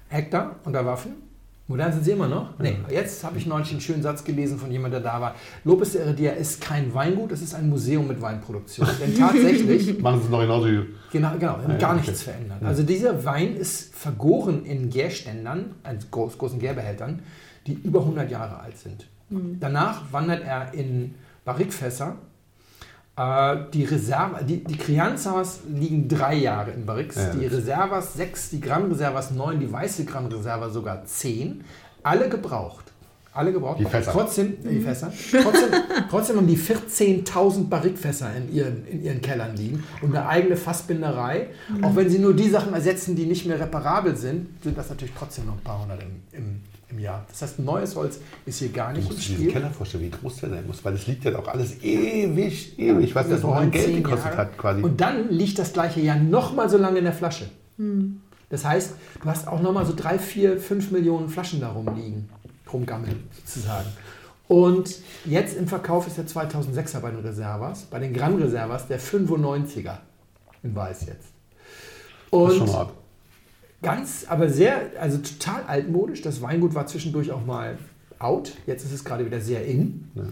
[0.08, 1.29] Hektar unter Waffen.
[1.70, 2.58] Modern sind sie immer noch?
[2.58, 5.36] Nee, jetzt habe ich neulich einen schönen Satz gelesen von jemandem, der da war.
[5.62, 8.88] Lopez de Heredia ist kein Weingut, es ist ein Museum mit Weinproduktion.
[9.00, 10.80] Denn tatsächlich Machen sie es noch genauso wie.
[11.12, 12.32] Genau, genau, Ja, gar ja, nichts okay.
[12.32, 12.58] verändert.
[12.64, 17.22] Also dieser Wein ist vergoren in Gärständern, also groß, großen Gärbehältern,
[17.68, 19.06] die über 100 Jahre alt sind.
[19.60, 22.16] Danach wandert er in Barrikfässer.
[23.20, 28.50] Äh, Die, Reserva, die, die Crianzas liegen drei Jahre in Barriques, Ja, die Reservas sechs,
[28.50, 31.64] die Gran Reservas neun, die weiße Gran Reserva sogar zehn.
[32.02, 32.86] Alle gebraucht.
[33.32, 33.78] Alle gebraucht.
[33.78, 34.10] Die Fässer.
[34.12, 35.12] Trotzdem, äh, die Fässer.
[35.42, 35.68] Trotzdem,
[36.10, 41.48] trotzdem haben die 14.000 Barrikfässer in ihren, in ihren Kellern liegen und eine eigene Fassbinderei.
[41.82, 45.14] Auch wenn sie nur die Sachen ersetzen, die nicht mehr reparabel sind, sind das natürlich
[45.16, 47.24] trotzdem noch ein paar hundert im, im, im Jahr.
[47.28, 49.52] Das heißt, neues Holz ist hier gar Du nicht im musst diesen Spiel.
[49.52, 53.14] Keller vorstellen, wie groß der sein muss, weil es liegt ja auch alles ewig, ewig,
[53.14, 54.36] was das noch an Geld zehn gekostet Jahre.
[54.38, 54.82] hat quasi.
[54.82, 57.50] Und dann liegt das gleiche Jahr nochmal so lange in der Flasche.
[58.50, 62.28] Das heißt, du hast auch nochmal so drei, vier, fünf Millionen Flaschen da rumliegen,
[62.72, 63.88] rumgammeln sozusagen.
[64.48, 69.00] Und jetzt im Verkauf ist der 2006er bei den Reservas, bei den Gran Reservas der
[69.00, 69.98] 95er
[70.62, 71.28] in Weiß jetzt.
[72.30, 72.92] das ist schon Und mal ab.
[73.82, 76.22] Ganz, aber sehr, also total altmodisch.
[76.22, 77.78] Das Weingut war zwischendurch auch mal
[78.18, 78.52] out.
[78.66, 80.08] Jetzt ist es gerade wieder sehr in.
[80.14, 80.22] Ja.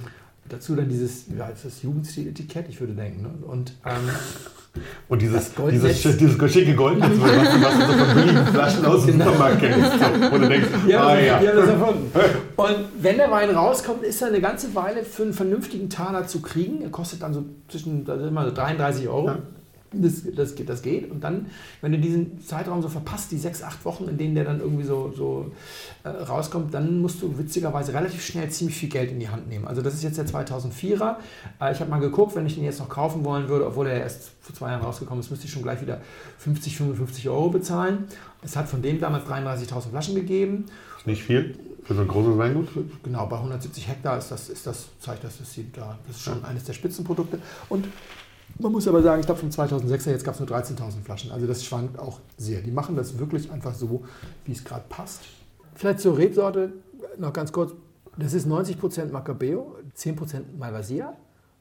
[0.48, 3.22] Dazu dann dieses, ja, ist das Jugendstil-Etikett, ich würde denken.
[3.22, 3.28] Ne?
[3.46, 3.92] Und ähm,
[5.08, 8.84] Und dieses, das dieses, dieses schicke Goldnetz, was, du- was du so von billigen Flaschen
[8.86, 9.90] aus dem Supermarkt kennst.
[9.92, 11.36] So, wo du denkst, Ja, ah ja.
[11.38, 12.12] haben das erfunden.
[12.56, 16.40] Und wenn der Wein rauskommt, ist er eine ganze Weile für einen vernünftigen Taler zu
[16.42, 16.82] kriegen.
[16.82, 19.26] Er kostet dann so zwischen da sind wir so 33 Euro.
[19.28, 19.38] Ja.
[19.90, 21.10] Das, das, geht- das geht.
[21.10, 21.46] Und dann,
[21.80, 24.84] wenn du diesen Zeitraum so verpasst, die sechs, acht Wochen, in denen der dann irgendwie
[24.84, 25.50] so, so
[26.04, 29.66] äh, rauskommt, dann musst du witzigerweise relativ schnell ziemlich viel Geld in die Hand nehmen.
[29.66, 31.16] Also das ist jetzt der 2004er.
[31.60, 34.00] Äh, ich habe mal geguckt, wenn ich den jetzt noch kaufen wollen würde, obwohl er
[34.02, 36.00] erst vor zwei Jahren rausgekommen ist, müsste ich schon gleich wieder
[36.38, 38.04] 50, 55 Euro bezahlen.
[38.42, 40.66] Es hat von dem damals 33.000 Flaschen gegeben.
[40.98, 42.68] Ist nicht viel für so ein großes Weingut.
[43.02, 46.22] Genau, bei 170 Hektar ist das, ist das, zeigt das, das, sieht da, das ist
[46.22, 47.38] schon eines der Spitzenprodukte.
[47.70, 47.86] Und
[48.58, 51.30] man muss aber sagen, ich glaube, vom 2006er jetzt gab es nur 13.000 Flaschen.
[51.30, 52.60] Also das schwankt auch sehr.
[52.60, 54.04] Die machen das wirklich einfach so,
[54.44, 55.20] wie es gerade passt.
[55.74, 56.72] Vielleicht zur Rebsorte
[57.18, 57.72] noch ganz kurz.
[58.16, 61.14] Das ist 90% Macabeo, 10% Malvasia.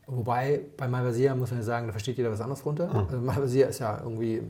[0.08, 2.90] Wobei bei Malvasia muss man ja sagen, da versteht jeder was anderes drunter.
[2.94, 4.42] Also Malvasia ist ja irgendwie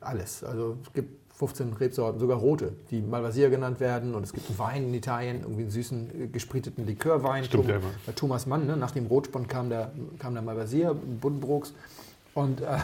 [0.00, 0.44] alles.
[0.44, 4.16] Also es gibt 15 Rebsorten, sogar rote, die Malvasia genannt werden.
[4.16, 7.44] Und es gibt einen Wein in Italien, irgendwie einen süßen, äh, gespriteten Likörwein.
[7.44, 7.90] Stimmt ja immer.
[8.06, 8.76] Bei Thomas Mann, ne?
[8.76, 11.74] nach dem Rotspon kam der, kam der Malvasia, Buddenbrooks.
[12.34, 12.78] Und, äh,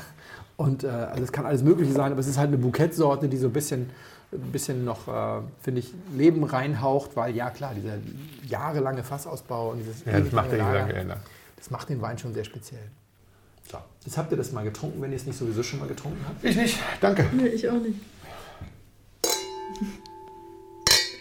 [0.57, 3.37] und äh, also es kann alles Mögliche sein, aber es ist halt eine Bouquetsorte, die
[3.37, 3.91] so ein bisschen
[4.33, 7.99] ein bisschen noch, äh, finde ich, Leben reinhaucht, weil ja klar, dieser
[8.45, 11.17] jahrelange Fassausbau und dieses Ja, das ewig macht lange der Lager,
[11.57, 12.83] das macht den Wein schon sehr speziell.
[13.71, 13.79] So.
[14.05, 16.45] Jetzt habt ihr das mal getrunken, wenn ihr es nicht sowieso schon mal getrunken habt.
[16.45, 17.27] Ich nicht, danke.
[17.33, 17.99] Nee, ich auch nicht.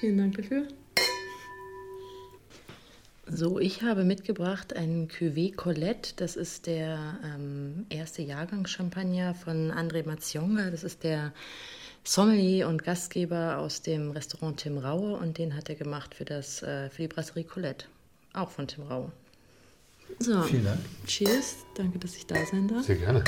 [0.04, 0.68] Vielen Dank dafür.
[3.26, 6.12] So, ich habe mitgebracht einen Cuvée Colette.
[6.18, 10.72] Das ist der ähm, erste Jahrgang Champagner von André Mazionga.
[10.72, 11.32] Das ist der
[12.04, 16.62] Sommelier und Gastgeber aus dem Restaurant Tim Raue und den hat er gemacht für, das,
[16.64, 17.86] äh, für die Brasserie Colette.
[18.34, 19.10] Auch von Tim Raue.
[20.20, 20.80] So, Vielen Dank.
[21.08, 21.56] cheers.
[21.78, 22.84] Danke, dass ich da sein darf.
[22.84, 23.24] Sehr gerne.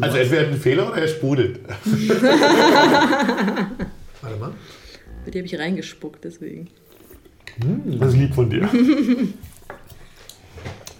[0.00, 1.60] Also entweder ein Fehler oder er sprudelt.
[4.28, 4.52] Warte mal.
[5.24, 6.68] Bei dir habe ich reingespuckt, deswegen.
[7.98, 8.68] Das ist lieb von dir.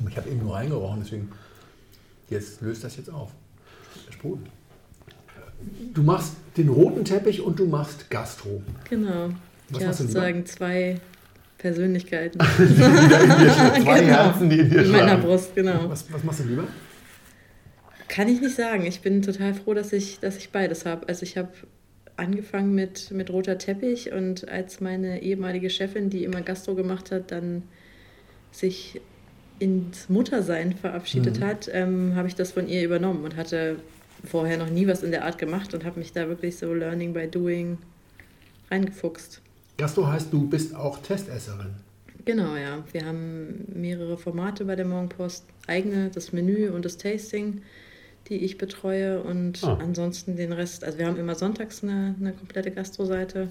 [0.08, 1.28] Ich habe eben nur reingerochen, deswegen
[2.30, 3.32] jetzt löst das jetzt auf.
[4.10, 4.44] Sprudel.
[5.92, 8.62] Du machst den roten Teppich und du machst Gastro.
[8.88, 9.30] Genau.
[9.70, 9.92] Was du lieber?
[9.92, 11.00] sozusagen zwei
[11.58, 15.22] Persönlichkeiten Zwei Herzen, die in dir in meiner schlagen.
[15.22, 15.90] Brust, genau.
[15.90, 16.64] Was, was machst du lieber?
[18.06, 18.86] Kann ich nicht sagen.
[18.86, 21.08] Ich bin total froh, dass ich, dass ich beides habe.
[21.08, 21.50] Also ich habe
[22.18, 27.31] angefangen mit, mit roter Teppich und als meine ehemalige Chefin, die immer Gastro gemacht hat,
[27.31, 27.62] dann
[28.50, 29.00] sich
[29.59, 33.76] ins Muttersein verabschiedet hat, ähm, habe ich das von ihr übernommen und hatte
[34.24, 37.12] vorher noch nie was in der Art gemacht und habe mich da wirklich so Learning
[37.12, 37.78] by Doing
[38.70, 39.40] reingefuchst.
[39.76, 41.70] Gastro heißt, du bist auch Testesserin.
[42.24, 42.85] Genau, ja.
[42.92, 45.44] Wir haben mehrere Formate bei der Morgenpost.
[45.66, 47.62] Eigene, das Menü und das Tasting,
[48.28, 49.22] die ich betreue.
[49.22, 49.78] Und Ah.
[49.82, 50.84] ansonsten den Rest.
[50.84, 53.48] Also wir haben immer sonntags eine, eine komplette Gastro-Seite.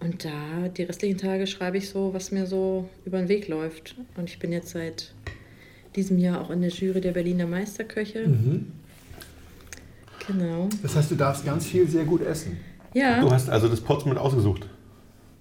[0.00, 3.94] Und da, die restlichen Tage schreibe ich so, was mir so über den Weg läuft.
[4.16, 5.14] Und ich bin jetzt seit
[5.96, 8.28] diesem Jahr auch in der Jury der Berliner Meisterköche.
[10.26, 10.68] Genau.
[10.82, 12.56] Das heißt, du darfst ganz viel sehr gut essen.
[12.94, 14.66] Ja, Du hast also das Portsmouth ausgesucht.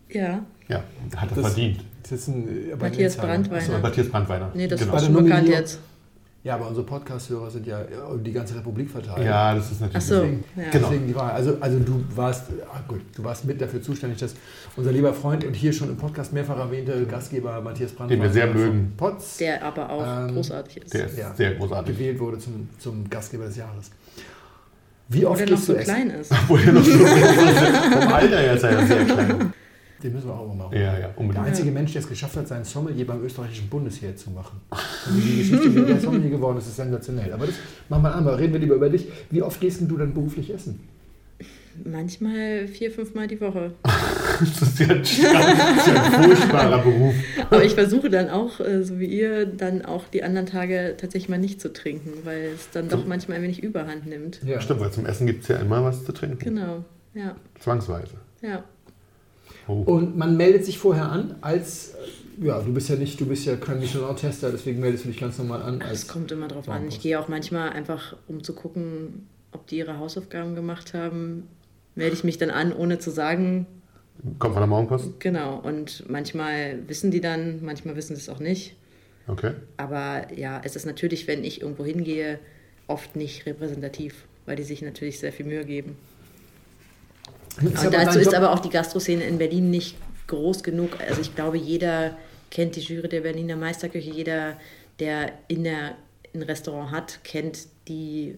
[0.09, 0.45] ja.
[0.67, 0.83] Ja,
[1.17, 1.83] hat er Das- verdient.
[2.03, 3.27] Das ist ein, äh, aber Matthias Insider.
[3.27, 3.61] Brandwein.
[3.61, 4.51] So, Matthias Brandweiner.
[4.55, 4.95] Nee, das genau.
[4.95, 5.79] Ist schon bekannt jetzt.
[6.43, 7.85] Ja, aber unsere Podcast-Hörer sind ja äh,
[8.19, 9.23] die ganze Republik verteilt.
[9.23, 9.97] Ja, das ist natürlich.
[10.03, 10.63] Ach so, Deswegen, ja.
[10.71, 10.87] Genau.
[10.87, 11.31] deswegen die Wahl.
[11.31, 14.33] Also, also du warst, ah gut, du warst mit dafür zuständig, dass
[14.75, 18.31] unser lieber Freund und hier schon im Podcast mehrfach erwähnte Gastgeber Matthias Brandwein, Den wir
[18.33, 18.93] sehr mögen.
[18.97, 20.93] Potz, Der aber auch Ähm, großartig ist.
[20.95, 21.31] Der ist Ja.
[21.35, 21.95] sehr großartig.
[21.95, 23.91] gewählt wurde zum, zum Gastgeber des Jahres.
[25.09, 26.31] Wie oft der noch gehst so klein ist.
[26.43, 29.53] Obwohl er noch so vom Alter her ist er ja sehr klein.
[30.03, 30.75] Den müssen wir auch mal machen.
[30.77, 34.31] Ja, ja, Der einzige Mensch, der es geschafft hat, seinen Sommelier beim österreichischen Bundesheer zu
[34.31, 34.59] machen.
[34.69, 37.31] Und die Geschichte, wie der Sommelier geworden ist, ist sensationell.
[37.33, 37.55] Aber das
[37.89, 39.07] machen wir an, aber reden wir lieber über dich.
[39.29, 40.79] Wie oft gehst denn du dann beruflich essen?
[41.85, 43.71] Manchmal vier, fünfmal die Woche.
[44.41, 47.13] Das ist ja ein, das ist ja ein furchtbarer Beruf.
[47.51, 51.29] Aber ich versuche dann auch, äh, so wie ihr, dann auch die anderen Tage tatsächlich
[51.29, 54.41] mal nicht zu trinken, weil es dann doch manchmal ein wenig Überhand nimmt.
[54.43, 54.59] Ja.
[54.59, 56.39] Stimmt, weil zum Essen gibt es ja immer was zu trinken.
[56.39, 56.83] Genau,
[57.13, 58.15] ja, Zwangsweise.
[58.41, 58.63] ja.
[59.67, 59.81] Oh.
[59.81, 61.93] Und man meldet sich vorher an als,
[62.39, 65.19] äh, ja, du bist ja nicht, du bist ja kein Michelin-Tester, deswegen meldest du dich
[65.19, 65.81] ganz normal an.
[65.81, 66.87] Es kommt immer drauf an.
[66.87, 71.47] Ich gehe auch manchmal einfach, um zu gucken, ob die ihre Hausaufgaben gemacht haben,
[71.95, 73.67] melde ich mich dann an, ohne zu sagen,
[74.39, 75.19] Kommt von der Morgenpost?
[75.19, 75.59] genau.
[75.59, 78.75] Und manchmal wissen die dann, manchmal wissen sie es auch nicht.
[79.27, 79.53] Okay.
[79.77, 82.39] Aber ja, es ist natürlich, wenn ich irgendwo hingehe,
[82.87, 85.95] oft nicht repräsentativ, weil die sich natürlich sehr viel Mühe geben.
[87.57, 90.91] Ist Und dazu ist aber auch die Gastroszene in Berlin nicht groß genug.
[91.07, 92.17] Also ich glaube, jeder
[92.49, 94.57] kennt die Jury der Berliner Meisterküche, jeder,
[94.99, 95.95] der in der,
[96.33, 98.35] ein Restaurant hat, kennt die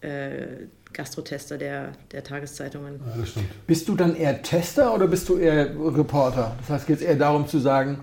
[0.00, 3.00] äh, Gastrotester der, der Tageszeitungen.
[3.06, 3.66] Ja, das stimmt.
[3.66, 6.56] Bist du dann eher Tester oder bist du eher Reporter?
[6.60, 8.00] Das heißt, geht es eher darum zu sagen,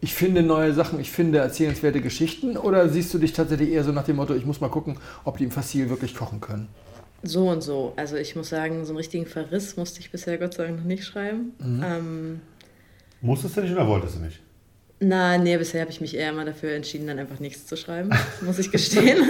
[0.00, 3.92] ich finde neue Sachen, ich finde erzählenswerte Geschichten oder siehst du dich tatsächlich eher so
[3.92, 6.68] nach dem Motto, ich muss mal gucken, ob die im Fassil wirklich kochen können?
[7.24, 7.94] So und so.
[7.96, 10.84] Also ich muss sagen, so einen richtigen Verriss musste ich bisher Gott sei Dank noch
[10.84, 11.52] nicht schreiben.
[11.58, 11.84] Mhm.
[11.84, 12.40] Ähm,
[13.22, 14.40] Musstest du nicht oder wolltest du nicht?
[15.00, 18.10] Na, nee, bisher habe ich mich eher immer dafür entschieden, dann einfach nichts zu schreiben,
[18.42, 19.26] muss ich gestehen.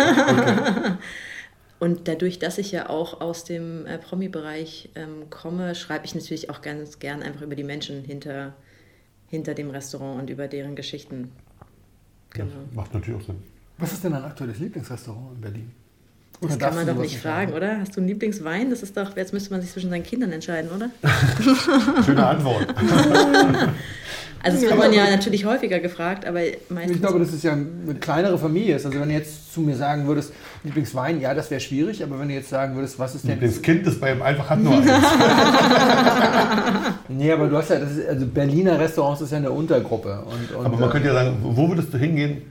[1.80, 6.50] Und dadurch, dass ich ja auch aus dem äh, Promi-Bereich ähm, komme, schreibe ich natürlich
[6.50, 8.54] auch ganz gern einfach über die Menschen hinter,
[9.28, 11.30] hinter dem Restaurant und über deren Geschichten.
[12.30, 12.52] Genau.
[12.72, 13.42] Macht natürlich auch Sinn.
[13.78, 15.72] Was ist denn dein aktuelles Lieblingsrestaurant in Berlin?
[16.48, 17.80] Das Oder kann darfst man doch nicht fragen, oder?
[17.80, 18.70] Hast du einen Lieblingswein?
[18.70, 20.90] Das ist doch, jetzt müsste man sich zwischen seinen Kindern entscheiden, oder?
[22.04, 22.66] Schöne Antwort.
[24.44, 26.96] Also das wird man ja natürlich häufiger gefragt, aber meistens...
[26.96, 28.84] Ich glaube, dass es ja eine kleinere Familie ist.
[28.84, 32.28] Also wenn du jetzt zu mir sagen würdest, Lieblingswein, ja, das wäre schwierig, aber wenn
[32.28, 33.40] du jetzt sagen würdest, was ist denn...
[33.40, 34.86] Das Kind ist bei ihm einfach hat nur eins.
[37.08, 40.24] Nee, aber du hast ja, das ist, also Berliner Restaurants ist ja eine Untergruppe.
[40.26, 42.42] Und, und, Aber man äh, könnte ja sagen, wo würdest du hingehen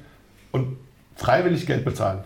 [0.52, 0.78] und
[1.16, 2.20] freiwillig Geld bezahlen?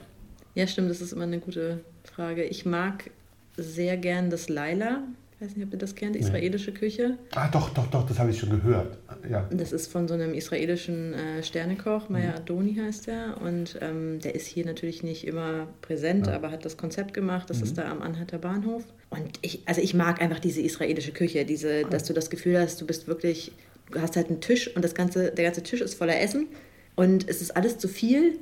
[0.58, 2.43] Ja, stimmt, das ist immer eine gute Frage.
[2.43, 3.12] Ich mag
[3.58, 5.04] sehr gern das Laila.
[5.39, 7.15] Ich weiß nicht, ob ihr das kennt, israelische Küche.
[7.36, 8.98] Ah, doch, doch, doch, das habe ich schon gehört.
[9.30, 9.48] Ja.
[9.52, 13.39] Das ist von so einem israelischen äh, Sternekoch, Maya Adoni heißt er.
[13.39, 16.34] Und ähm, der ist hier natürlich nicht immer präsent, Ja.
[16.34, 17.52] aber hat das Konzept gemacht.
[17.52, 18.84] Das ist da am Anhalter Bahnhof.
[19.12, 22.82] Und ich, also ich mag einfach diese israelische Küche, diese, dass du das Gefühl hast,
[22.82, 23.52] du bist wirklich,
[23.91, 26.48] du hast halt einen Tisch und das ganze, der ganze Tisch ist voller Essen.
[26.96, 28.39] Und es ist alles zu viel.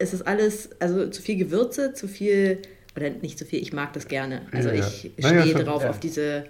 [0.00, 2.58] Es ist alles, also zu viel Gewürze, zu viel,
[2.96, 4.42] oder nicht zu viel, ich mag das gerne.
[4.50, 4.86] Also Ja, ja.
[4.88, 5.90] ich stehe schon, drauf ja.
[5.90, 6.44] auf diese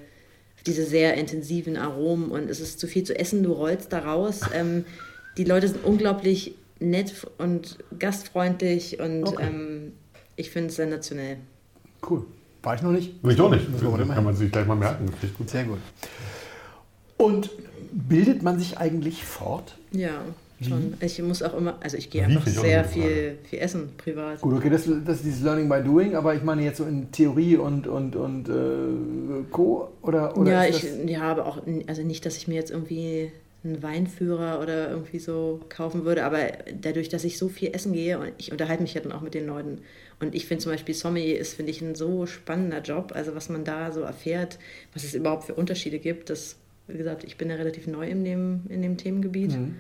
[0.57, 4.01] auf diese sehr intensiven Aromen und es ist zu viel zu essen, du rollst da
[4.01, 4.41] raus.
[4.55, 4.85] Ähm,
[5.37, 9.47] die Leute sind unglaublich nett und gastfreundlich und Okay.
[9.47, 9.93] ähm,
[10.37, 11.37] ich finde es sensationell.
[12.09, 12.25] Cool.
[12.63, 13.15] War ich noch nicht?
[13.27, 13.67] Ich doch nicht.
[13.73, 15.07] Das kann man sich gleich mal merken.
[15.21, 15.49] Das ist gut.
[15.51, 15.79] Sehr gut.
[17.17, 17.51] Und
[17.93, 19.77] bildet man sich eigentlich fort?
[19.93, 20.23] Ja,
[20.69, 20.95] schon.
[21.01, 24.41] Ich muss auch immer, also ich gehe einfach sehr viel, viel essen privat.
[24.41, 27.11] Gut, okay, das, das ist dieses Learning by Doing, aber ich meine jetzt so in
[27.13, 29.91] Theorie und, und, und äh, Co.
[30.03, 33.31] Oder, oder ja, ich ja, aber auch, also nicht, dass ich mir jetzt irgendwie
[33.63, 36.39] einen Weinführer oder irgendwie so kaufen würde, aber
[36.81, 39.35] dadurch, dass ich so viel essen gehe und ich unterhalte mich ja dann auch mit
[39.35, 39.79] den Leuten
[40.19, 43.49] und ich finde zum Beispiel Sommelier ist, finde ich, ein so spannender Job, also was
[43.49, 44.59] man da so erfährt,
[44.95, 46.57] was es überhaupt für Unterschiede gibt, das,
[46.89, 49.53] wie gesagt, ich bin ja relativ neu in dem, in dem Themengebiet.
[49.53, 49.77] Mhm.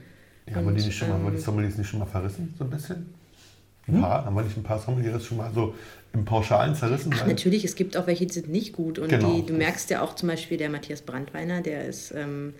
[0.50, 2.06] Ja, haben wir die nicht schon mal, haben wir die ähm, Sommeliers nicht schon mal
[2.06, 3.14] verrissen, so ein bisschen?
[3.86, 4.24] Ein paar?
[4.24, 5.74] Haben wir nicht ein paar Sommeliers schon mal so
[6.12, 7.12] im Pauschalen zerrissen?
[7.14, 8.98] Ach, natürlich, es gibt auch welche, die sind nicht gut.
[8.98, 12.54] Und Genau, die, du merkst ja auch zum Beispiel der Matthias Brandweiner, der ist, ähm,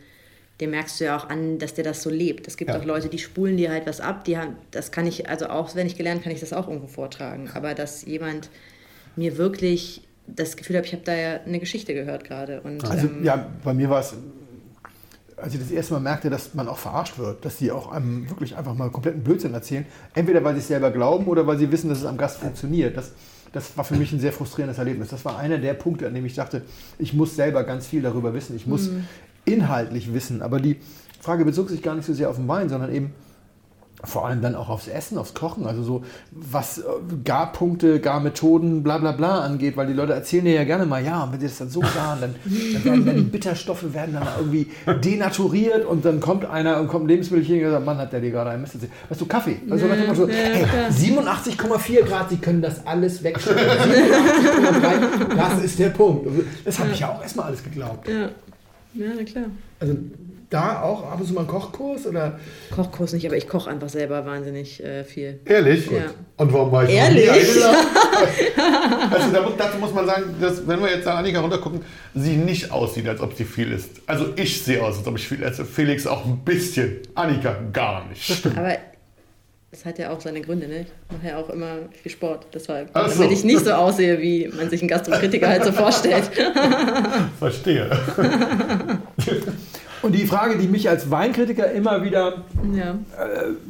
[0.61, 2.47] den merkst du ja auch an, dass der das so lebt.
[2.47, 2.79] Es gibt Ja.
[2.79, 5.75] auch Leute, die spulen dir halt was ab, die haben, das kann ich, also auch
[5.75, 7.51] wenn ich gelernt, kann ich das auch irgendwo vortragen.
[7.55, 8.51] Aber dass jemand
[9.17, 12.61] mir wirklich das Gefühl hat, ich habe da ja eine Geschichte gehört gerade.
[12.61, 14.15] Und, also ähm, ja, bei mir war es,
[15.43, 18.29] als ich das erste Mal merkte, dass man auch verarscht wird, dass die auch einem
[18.29, 19.87] wirklich einfach mal kompletten Blödsinn erzählen.
[20.15, 22.97] Entweder weil sie es selber glauben oder weil sie wissen, dass es am Gast funktioniert.
[22.97, 23.13] Das,
[23.53, 25.09] das war für mich ein sehr frustrierendes Erlebnis.
[25.09, 26.63] Das war einer der Punkte, an dem ich dachte,
[26.99, 28.55] ich muss selber ganz viel darüber wissen.
[28.57, 28.91] Ich muss
[29.45, 30.43] inhaltlich wissen.
[30.43, 30.77] Aber die
[31.21, 33.13] Frage bezog sich gar nicht so sehr auf den Wein, sondern eben
[34.05, 36.83] vor allem dann auch aufs Essen, aufs Kochen, also so was äh,
[37.25, 41.25] Garpunkte, Garmethoden, bla bla bla angeht, weil die Leute erzählen dir ja gerne mal, ja,
[41.25, 42.35] und wenn sie das dann so garen, dann,
[42.73, 44.69] dann werden dann die Bitterstoffe werden dann irgendwie
[45.05, 48.31] denaturiert und dann kommt einer und kommt ein Lebensmittelchen und sagt, Mann, hat der dir
[48.31, 48.93] gerade ein Mist erzählt.
[49.09, 49.61] Weißt du, Kaffee.
[49.69, 53.59] Also nach dem Motto, hey, 87,4 Grad, sie können das alles wegschütten.
[53.59, 56.27] 87,3, das ist der Punkt.
[56.65, 58.09] Das habe ich ja auch erstmal alles geglaubt.
[58.09, 58.31] ja.
[58.95, 59.45] ja, na klar.
[59.79, 59.97] Also
[60.51, 62.39] da auch ab und zu mal einen Kochkurs oder
[62.75, 65.39] Kochkurs nicht, aber ich koche einfach selber wahnsinnig äh, viel.
[65.45, 65.87] Ehrlich?
[65.91, 66.07] Ja.
[66.37, 67.31] Und warum war ich Ehrlich?
[69.11, 71.83] also da, muss- dazu muss man sagen, dass wenn wir jetzt an Annika runtergucken,
[72.15, 74.03] sie nicht aussieht, als ob sie viel isst.
[74.07, 75.65] Also ich sehe aus, als ob ich viel esse.
[75.65, 76.99] Felix auch ein bisschen.
[77.15, 78.45] Annika gar nicht.
[78.57, 78.77] Aber
[79.71, 80.81] das hat ja auch seine Gründe, ne?
[80.81, 82.91] Ich mache ja auch immer viel Sport, deshalb.
[82.93, 83.23] Ach so.
[83.23, 86.29] Damit ich nicht so aussehe, wie man sich einen Gastrokritiker halt so vorstellt.
[87.39, 87.89] Verstehe.
[90.03, 92.99] Und die Frage, die mich als Weinkritiker immer wieder ja.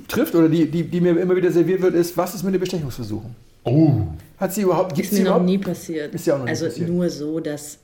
[0.09, 2.61] trifft oder die, die, die mir immer wieder serviert wird, ist, was ist mit den
[2.61, 3.35] Bestechungsversuchen?
[3.65, 4.03] Oh.
[4.39, 5.51] Hat sie überhaupt, gibt Ist sie mir noch überhaupt?
[5.51, 6.15] nie passiert.
[6.15, 6.89] Ist ja auch noch nie also passiert.
[6.89, 7.79] nur so, dass,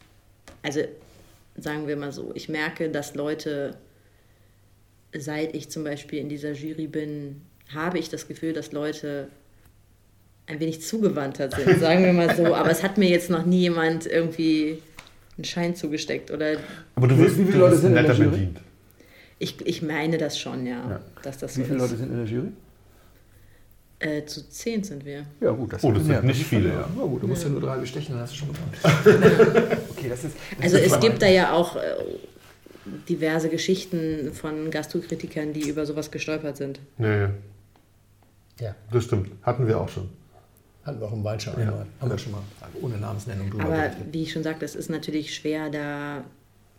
[0.62, 0.80] also
[1.56, 3.76] sagen wir mal so, ich merke, dass Leute,
[5.16, 7.42] seit ich zum Beispiel in dieser Jury bin,
[7.74, 9.28] habe ich das Gefühl, dass Leute
[10.46, 12.54] ein wenig zugewandter sind, sagen wir mal so.
[12.54, 14.78] Aber es hat mir jetzt noch nie jemand irgendwie
[15.37, 16.57] einen Schein zugesteckt oder
[16.94, 18.31] Aber du wirst, wie viele Leute sind in der netter Jury?
[18.31, 18.61] bedient.
[19.38, 21.01] ich, ich meine das schon, ja, Ja.
[21.22, 21.83] dass das so Wie viele ist.
[21.83, 22.49] Leute sind in der Jury?
[23.99, 25.25] Äh, zu zehn sind wir.
[25.40, 26.22] Ja gut, das, Oh, das sind mehr.
[26.22, 26.88] nicht viele, ja.
[26.96, 28.72] Na gut, du musst ja nur drei bestechen, dann hast du schon gewonnen.
[29.90, 31.81] okay, das ist, das Also ist es gibt da ja auch äh,
[33.09, 36.79] diverse Geschichten von Gastrokritikern, die über sowas gestolpert sind.
[36.99, 37.29] Nee,
[38.61, 39.31] Ja, das stimmt.
[39.42, 40.11] Hatten wir auch schon.
[40.87, 41.87] Hatten wir auch im Weinschein einmal.
[42.01, 42.40] Haben wir schon mal
[42.81, 43.96] ohne Namensnennung drüber Aber geredet.
[44.12, 46.22] wie ich schon sagte, es ist natürlich schwer, da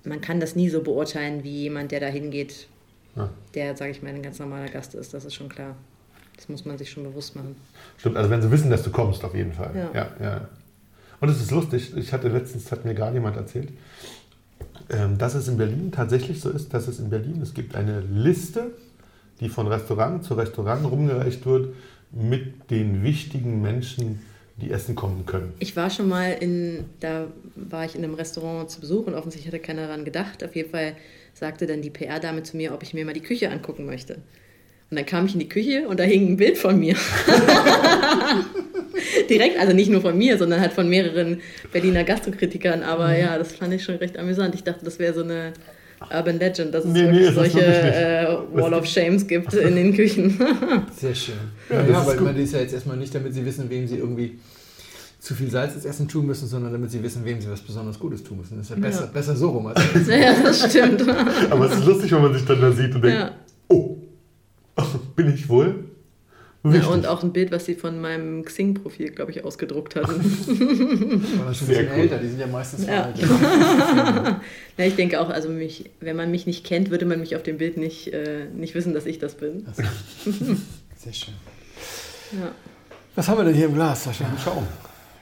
[0.06, 2.67] man kann das nie so beurteilen wie jemand, der da hingeht,
[3.15, 3.30] Ja.
[3.56, 5.13] der, sage ich mal, ein ganz normaler Gast ist.
[5.13, 5.76] Das ist schon klar.
[6.38, 7.56] Das muss man sich schon bewusst machen.
[7.98, 9.72] Stimmt, also wenn sie wissen, dass du kommst, auf jeden Fall.
[9.76, 9.91] Ja.
[9.93, 10.48] Ja, ja.
[11.20, 13.70] Und es ist lustig, ich hatte letztens, hat mir gerade jemand erzählt,
[14.89, 17.99] ähm, dass es in Berlin tatsächlich so ist, dass es in Berlin, es gibt eine
[18.01, 18.72] Liste,
[19.39, 21.74] die von Restaurant zu Restaurant rumgereicht wird,
[22.12, 24.20] mit den wichtigen Menschen,
[24.62, 25.53] die essen kommen können.
[25.60, 29.53] Ich war schon mal in, da war ich in einem Restaurant zu Besuch und offensichtlich
[29.53, 30.43] hatte keiner daran gedacht.
[30.43, 30.93] Auf jeden Fall
[31.34, 34.16] sagte dann die PR-Dame zu mir, ob ich mir mal die Küche angucken möchte.
[34.89, 36.95] Und dann kam ich in die Küche und da hing ein Bild von mir.
[39.30, 41.41] Direkt, also nicht nur von mir, sondern halt von mehreren
[41.72, 42.84] Berliner Gastrokritikern.
[42.84, 43.20] Aber Mhm.
[43.20, 44.55] ja, das fand ich schon recht amüsant.
[44.55, 45.53] Ich dachte, das wäre so eine
[46.12, 50.30] Urban Legend, dass es Nee, nee, solche äh, Wall of Shames gibt in den Küchen.
[50.95, 51.36] Sehr schön.
[51.70, 52.26] Ja, Ja, ja ist weil gut.
[52.28, 54.39] man ist ja jetzt erstmal nicht, damit sie wissen, wem sie irgendwie
[55.20, 58.00] zu viel Salz ins Essen tun müssen, sondern damit sie wissen, wem sie was besonders
[58.00, 58.58] Gutes tun müssen.
[58.58, 59.06] Das ist ja besser, Ja.
[59.08, 59.68] besser so rum.
[59.68, 61.04] Als Ja, das stimmt.
[61.50, 63.32] Aber es ist lustig, wenn man sich dann da sieht und denkt, Ja.
[63.70, 63.98] oh,
[65.16, 65.84] bin ich wohl?
[66.74, 70.07] Ja, und auch ein Bild, was sie von meinem Xing-Profil, glaube ich, ausgedruckt hatten.
[71.38, 71.99] war das schon ein Sehr bisschen cool.
[72.01, 73.13] älter, die sind ja meistens Ja.
[74.78, 77.43] Ja, ich denke auch, also mich, wenn man mich nicht kennt, würde man mich auf
[77.43, 79.65] dem Bild nicht, äh, nicht wissen, dass ich das bin.
[80.97, 81.34] Sehr schön.
[82.34, 82.51] Ja.
[83.15, 84.26] Was haben wir denn hier im Glas, Sascha?
[84.43, 84.68] Schaum.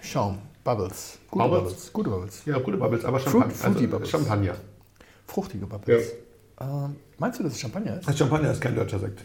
[0.02, 0.38] Schaum.
[0.64, 1.20] Bubbles.
[1.30, 1.64] Gute Bubbles?
[1.74, 1.94] Bubbles.
[1.94, 2.42] Gute Bubbles.
[2.46, 3.56] Ja, gute Bubbles, aber Fruit- Champagner.
[3.56, 4.10] fruity also Bubbles.
[4.10, 4.56] Champagner.
[5.28, 6.12] Fruchtige Bubbles.
[6.60, 8.08] Ähm, meinst du, dass es Champagner ist?
[8.08, 9.22] Das Champagner ist kein deutscher Sekt.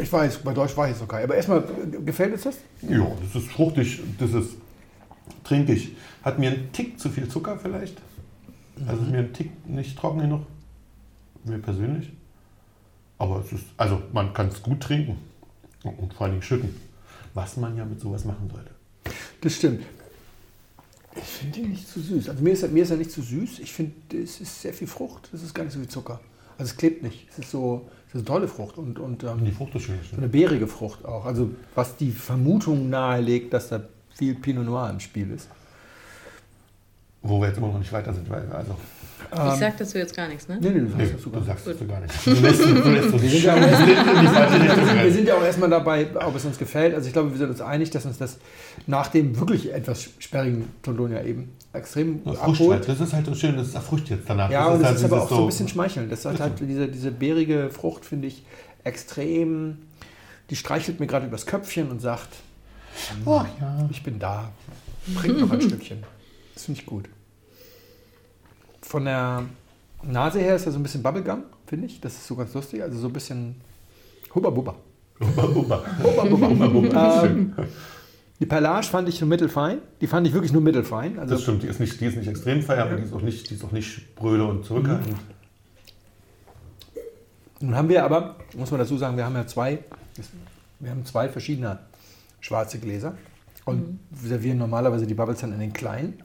[0.00, 1.24] Ich weiß, bei Deutsch weiß ich es okay.
[1.24, 1.64] Aber erstmal,
[2.04, 2.58] gefällt uns das?
[2.82, 4.50] Ja, das ist fruchtig, das ist
[5.44, 5.96] trinkig.
[6.22, 7.96] Hat mir einen Tick zu viel Zucker vielleicht.
[8.86, 10.42] Also ist mir ein Tick nicht trocken genug.
[11.44, 12.12] Mir persönlich.
[13.18, 15.18] Aber es ist, also man kann es gut trinken.
[15.82, 16.74] Und vor allen Dingen schütten.
[17.32, 18.70] Was man ja mit sowas machen sollte.
[19.40, 19.82] Das stimmt.
[21.16, 22.28] Ich finde ihn nicht zu süß.
[22.28, 23.58] Also mir ist, er, mir ist er nicht zu süß.
[23.60, 25.30] Ich finde, es ist sehr viel Frucht.
[25.32, 26.20] Es ist gar nicht so viel Zucker.
[26.58, 27.26] Also es klebt nicht.
[27.30, 30.00] Es ist so, es ist eine tolle Frucht und, und ähm, die Frucht ist schön.
[30.16, 31.26] eine beerige Frucht auch.
[31.26, 33.80] Also was die Vermutung nahelegt, dass da
[34.14, 35.48] viel Pinot Noir im Spiel ist.
[37.22, 38.28] Wo wir jetzt immer noch nicht weiter sind.
[38.28, 38.74] Weil, also,
[39.32, 40.58] Ich sag dazu jetzt gar nichts, ne?
[40.60, 41.44] Nee, nee, du nee, sagst das du sogar.
[41.44, 42.26] sagst es gar nicht.
[42.26, 46.34] Du lässt, du lässt uns Wir sind, ja wir sind ja auch erstmal dabei, ob
[46.34, 46.94] es uns gefällt.
[46.94, 48.38] Also ich glaube, wir sind uns einig, dass uns das
[48.86, 52.78] nach dem wirklich etwas sperrigen Tolonia eben extrem Das Frucht abholt.
[52.80, 52.88] halt.
[52.88, 54.50] Das ist halt so schön, das ist erfrischt jetzt danach.
[54.50, 56.10] Ja, und das halt ist aber auch so ein bisschen schmeichelnd.
[56.10, 58.44] Das hat Das halt diese, diese beerige Frucht, finde ich,
[58.84, 59.78] extrem.
[60.50, 62.28] Die streichelt mir gerade übers Köpfchen und sagt,
[63.24, 63.88] Ach ja.
[63.90, 64.50] ich bin da.
[65.14, 66.02] Bringt noch ein Stückchen.
[66.54, 67.08] Das finde ich gut.
[68.90, 69.44] Von der
[70.02, 72.00] Nase her ist er so ein bisschen Bubblegum, finde ich.
[72.00, 72.82] Das ist so ganz lustig.
[72.82, 73.54] Also so ein bisschen
[74.34, 74.74] Hubba Bubba.
[75.20, 75.84] Bubba, bubba.
[76.02, 76.48] Hubba Bubba.
[76.48, 77.24] Bubba, bubba.
[77.24, 77.54] Ähm,
[78.40, 79.78] die Perlage fand ich so mittelfein.
[80.00, 81.20] Die fand ich wirklich nur mittelfein.
[81.20, 83.22] Also Das stimmt, die ist nicht, die ist nicht extrem feier, aber die ist auch
[83.22, 85.16] nicht, die ist auch nicht bröle und zurückhaltend.
[87.60, 89.78] Nun haben wir aber, muss man dazu sagen, wir haben ja zwei,
[90.80, 91.78] wir haben zwei verschiedene
[92.40, 93.14] schwarze Gläser
[93.66, 96.20] und servieren normalerweise die Bubbles dann in den kleinen.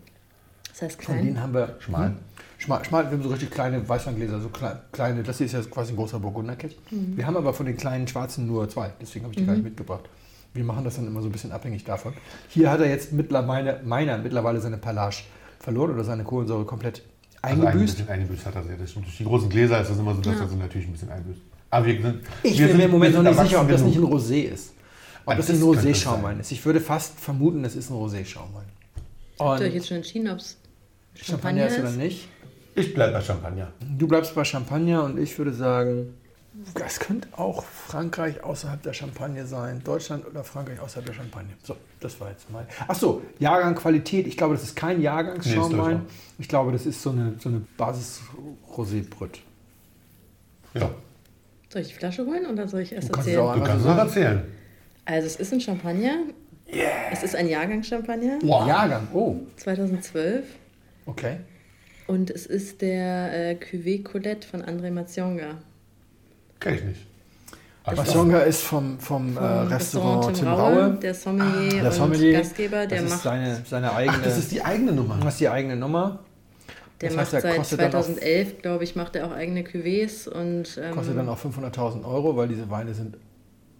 [0.69, 1.43] Das heißt Von denen klein.
[1.43, 2.15] haben wir Schmal.
[2.57, 2.61] Hm?
[2.63, 5.61] Schmal, schmal, wir haben so richtig kleine Weißweingläser, so klei- kleine, das hier ist ja
[5.61, 6.75] quasi ein großer Burgunderkelch.
[6.89, 9.63] Wir haben aber von den kleinen schwarzen nur zwei, deswegen habe ich die gar nicht
[9.65, 10.05] mitgebracht.
[10.53, 12.13] Wir machen das dann immer so ein bisschen abhängig davon.
[12.49, 15.17] Hier hat er jetzt mittlerweile, meiner mittlerweile seine Perlage
[15.59, 17.03] verloren oder seine Kohlensäure komplett
[17.41, 17.97] Also ein eingebüßt.
[17.97, 18.77] bisschen eingebüßt hat er sehr.
[18.77, 19.05] Das stimmt.
[19.05, 21.41] Durch die großen Gläser ist das immer so, dass er so natürlich ein bisschen einbüßt.
[21.71, 22.21] Aber wir sind.
[22.43, 24.03] Ich wir bin mir im Moment noch sind nicht sicher, ob das nicht ein.
[24.05, 24.71] Rosé ist.
[25.25, 26.51] Ob Ah, das das ein Rosé-Schaumwein ist.
[26.53, 28.63] Ich würde fast vermuten, es ist ein Rosé-Schaumwein.
[29.39, 30.55] Habt ihr euch Und jetzt schon entschieden, ob es
[31.15, 32.29] Champagner Champagner ist oder nicht?
[32.75, 33.71] Ich bleibe bei Champagner.
[33.97, 36.13] Du bleibst bei Champagner und ich würde sagen,
[36.85, 39.81] es könnte auch Frankreich außerhalb der Champagne sein.
[39.83, 41.49] Deutschland oder Frankreich außerhalb der Champagne.
[41.63, 42.65] So, das war jetzt mal.
[42.87, 44.27] Achso, Jahrgang Qualität.
[44.27, 45.97] Ich glaube, das ist kein Nee, Jahrgangsschaumwein.
[45.97, 46.03] ist
[46.39, 49.39] ich glaube, das ist so eine, so eine Basis-Rosé-Brüt.
[50.73, 50.89] Ja,
[51.69, 53.49] Soll ich die Flasche holen oder soll ich erst Du kannst es erzählen?
[53.49, 53.99] auch du Einfach kannst sagen.
[53.99, 54.41] erzählen.
[55.05, 56.15] Also es ist ein Champagner.
[57.11, 60.45] Es ist ein Jahrgangschampagner, Jahrgang, oh, 2012.
[61.05, 61.37] okay.
[62.07, 65.57] Und es ist der äh, Cuvée Colette von André Mazionga.
[66.59, 67.01] Kenn ich nicht.
[67.83, 70.97] Aber Masonga ist vom, vom, äh, Vom Restaurant Tim Raue, Raue.
[71.01, 74.37] Der Sommelier Der und Sommelier, Gastgeber, der das ist macht, seine, seine eigene, Ach, das
[74.39, 75.17] ist die eigene Nummer.
[75.21, 76.19] das ist die eigene Nummer.
[77.01, 79.31] der das macht heißt, er seit kostet dann auch- 2011, glaube ich, macht er auch
[79.31, 83.17] eigene Cuvées und ähm, Kostet dann auch 500.000 Euro, weil diese Weine sind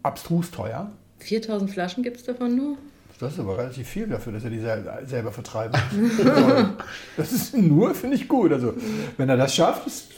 [0.04, 0.92] abstrus teuer.
[1.20, 2.78] 4000 Flaschen gibt es davon nur.
[3.20, 5.78] Das ist aber relativ viel dafür, dass er die sel selber vertreibt.
[7.18, 8.52] das ist nur, finde ich gut.
[8.52, 8.74] Also,
[9.18, 10.10] wenn er das schafft, ist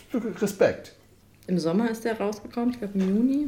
[0.41, 0.93] Respekt.
[1.47, 3.47] Im Sommer ist der rausgekommen, ich glaube im Juni.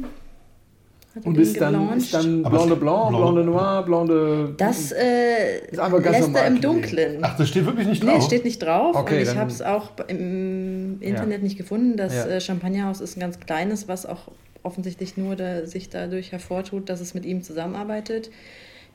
[1.14, 4.54] Hat er Und ist dann, ist dann Blonde Blanc, Blanc- Blonde Noir, Blonde.
[4.56, 6.60] Das äh, Ist einfach ganz lässt er im.
[6.60, 7.18] Dunklen.
[7.22, 8.24] Ach, das steht wirklich nicht Nee, drauf.
[8.24, 8.94] steht nicht drauf.
[8.94, 11.96] Okay, und ich habe es auch im Internet nicht gefunden.
[11.96, 12.26] Das Ja.
[12.26, 14.28] äh, Champagnerhaus ist ein ganz kleines, was auch
[14.62, 18.30] offensichtlich nur da, sich dadurch hervortut, dass es mit ihm zusammenarbeitet.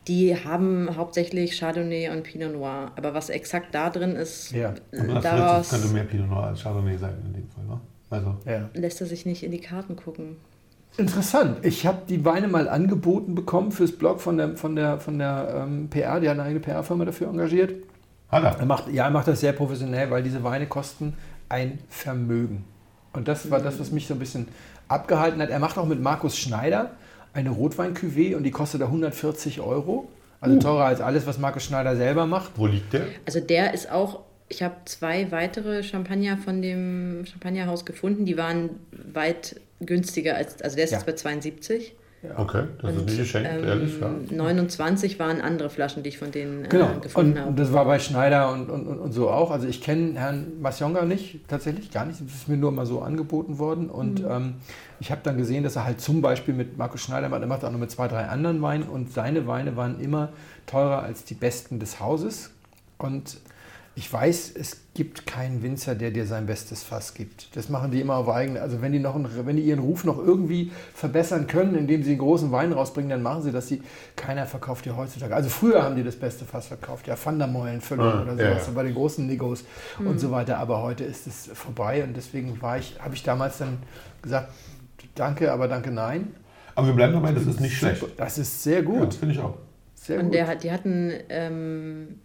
[0.07, 2.91] Die haben hauptsächlich Chardonnay und Pinot Noir.
[2.95, 4.73] Aber was exakt da drin ist, Ja.
[4.91, 7.79] äh, daraus könnte mehr Pinot Noir als Chardonnay sein in dem Fall, ne?
[8.11, 8.69] Also, Ja.
[8.73, 10.37] lässt er sich nicht in die Karten gucken.
[10.97, 11.65] Interessant.
[11.65, 15.65] Ich habe die Weine mal angeboten bekommen fürs Blog von der, von der, von der
[15.67, 16.19] ähm, PR.
[16.19, 17.73] Die hat eine eigene PR-Firma dafür engagiert.
[18.29, 18.65] hat Er er.
[18.65, 21.15] macht, ja, er macht das sehr professionell, weil diese Weine kosten
[21.49, 22.63] ein Vermögen.
[23.11, 24.47] Und das war das, was mich so ein bisschen
[24.87, 25.49] abgehalten hat.
[25.49, 26.91] Er macht auch mit Markus Schneider
[27.35, 30.07] eine Rotwein-Cuvée und die kostet da 140 Euro.
[30.41, 32.51] Also teurer als alles, was Markus Schneider selber macht.
[32.55, 33.05] Wo liegt der?
[33.25, 38.69] Also der ist auch, ich habe zwei weitere Champagner von dem Champagnerhaus gefunden, die waren
[39.13, 40.97] weit günstiger als, also der ist Ja.
[40.97, 41.93] jetzt bei 72.
[42.37, 43.93] Okay, das ist nicht geschenkt, Ähm, ehrlich.
[43.99, 44.09] Ja.
[44.35, 47.49] 29 waren andere Flaschen, die ich von denen äh, Genau, gefunden und, habe.
[47.49, 49.51] und das war bei Schneider und, und, und, und so auch.
[49.51, 52.19] Also ich kenne Herrn Masjonga nicht, tatsächlich gar nicht.
[52.21, 53.89] Das ist mir nur mal so angeboten worden.
[53.89, 54.55] Und ähm,
[54.99, 57.63] ich habe dann gesehen, dass er halt zum Beispiel mit Markus Schneider macht, er macht
[57.65, 58.83] auch noch mit zwei, drei anderen Weinen.
[58.83, 60.29] Und seine Weine waren immer
[60.65, 62.51] teurer als die besten des Hauses.
[62.97, 63.37] Und
[63.97, 67.55] ich weiß, es gibt keinen Winzer, der dir sein bestes Fass gibt.
[67.55, 68.61] Das machen die immer auf eigene.
[68.61, 72.11] Also wenn die, noch einen, wenn die ihren Ruf noch irgendwie verbessern können, indem sie
[72.11, 73.67] einen großen Wein rausbringen, dann machen sie das.
[73.67, 73.81] Die,
[74.17, 75.33] keiner verkauft ja heutzutage.
[75.33, 77.07] Also früher haben die das beste Fass verkauft.
[77.07, 78.67] Ja, Van der Meulen, Völlung Ah, oder ja, sowas.
[78.67, 78.73] ja.
[78.73, 79.63] Bei den großen Nigos
[79.99, 80.57] und so weiter.
[80.57, 83.77] Aber heute ist es vorbei und deswegen war ich, habe ich damals dann
[84.21, 84.49] gesagt,
[85.15, 86.35] danke, aber danke, nein.
[86.75, 88.03] Aber wir bleiben dabei, das ist nicht schlecht.
[88.17, 89.07] Das ist sehr Ja, gut.
[89.07, 89.55] das finde ich auch.
[89.95, 90.33] Sehr Und gut.
[90.33, 92.19] der, die hatten ähm,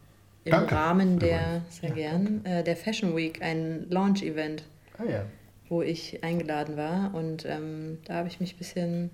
[0.45, 0.74] im Danke.
[0.74, 4.64] Rahmen der, sehr gern, äh, der Fashion Week ein Launch-Event,
[4.99, 5.24] ah, ja.
[5.68, 7.14] wo ich eingeladen war.
[7.14, 9.11] Und ähm, da habe ich mich ein bisschen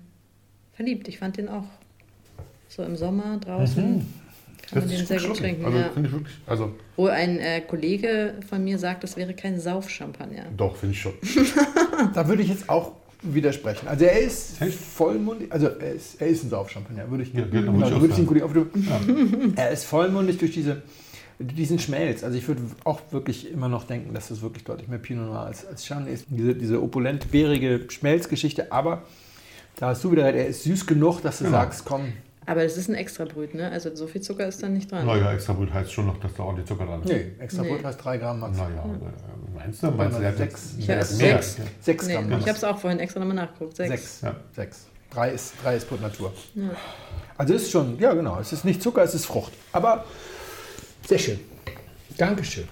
[0.73, 1.07] verliebt.
[1.07, 1.65] Ich fand den auch
[2.69, 4.05] so im Sommer draußen.
[4.69, 5.65] Kann man den sehr gut trinken.
[5.65, 5.91] Also ja.
[5.95, 10.45] ich wirklich, also Wo ein äh, Kollege von mir sagt, das wäre kein Saufchampagner.
[10.55, 11.13] doch, finde ich schon.
[12.13, 12.91] Da würde ich jetzt auch
[13.23, 13.87] widersprechen.
[13.87, 14.77] Also er ist Echt?
[14.77, 18.27] vollmundig, also er ist, er ist ein Saufchampagner, würde ich, Ja, genau, würde ich den.
[18.27, 18.53] Kollegen auf
[19.55, 20.83] Er ist vollmundig durch diese,
[21.39, 22.23] diesen Schmelz.
[22.23, 25.41] Also ich würde auch wirklich immer noch denken, dass das wirklich deutlich mehr Pinot Noir
[25.41, 26.25] als, als Chardonnay ist.
[26.29, 29.03] Diese, diese opulent bärige Schmelzgeschichte, aber
[29.75, 31.57] da hast du wieder recht, er ist süß genug, dass du Genau.
[31.57, 32.13] sagst, komm,
[32.47, 33.69] Aber es ist ein Extrabrüt, ne?
[33.69, 35.05] Also so viel Zucker ist da nicht dran.
[35.05, 37.09] Naja, extra Brut heißt schon noch, dass da ordentlich Zucker dran ist.
[37.09, 37.83] nee, extra Nee.
[37.83, 38.57] Heißt 3 Gramm Max.
[38.57, 39.91] Naja, äh, meinst du?
[39.91, 40.75] Meinst du, der hat sechs.
[40.79, 41.03] Ich mehr?
[41.03, 41.57] sechs.
[41.57, 41.63] Ja.
[41.81, 43.75] 6 Nee, Gramm ich habe es auch vorhin extra nochmal nachgeguckt.
[43.75, 43.91] Sechs.
[43.91, 44.21] Sechs.
[44.21, 44.35] Ja.
[44.55, 44.85] Sechs.
[45.11, 46.33] Drei ist, drei ist Put Natur.
[46.55, 46.63] Ja.
[47.37, 49.51] Also es ist schon, ja genau, es ist nicht Zucker, es ist Frucht.
[49.73, 50.05] Aber
[51.07, 51.39] sehr schön.
[52.17, 52.67] Dankeschön.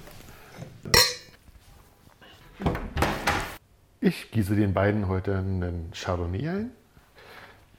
[4.01, 6.71] Ich gieße den beiden heute einen Chardonnay ein.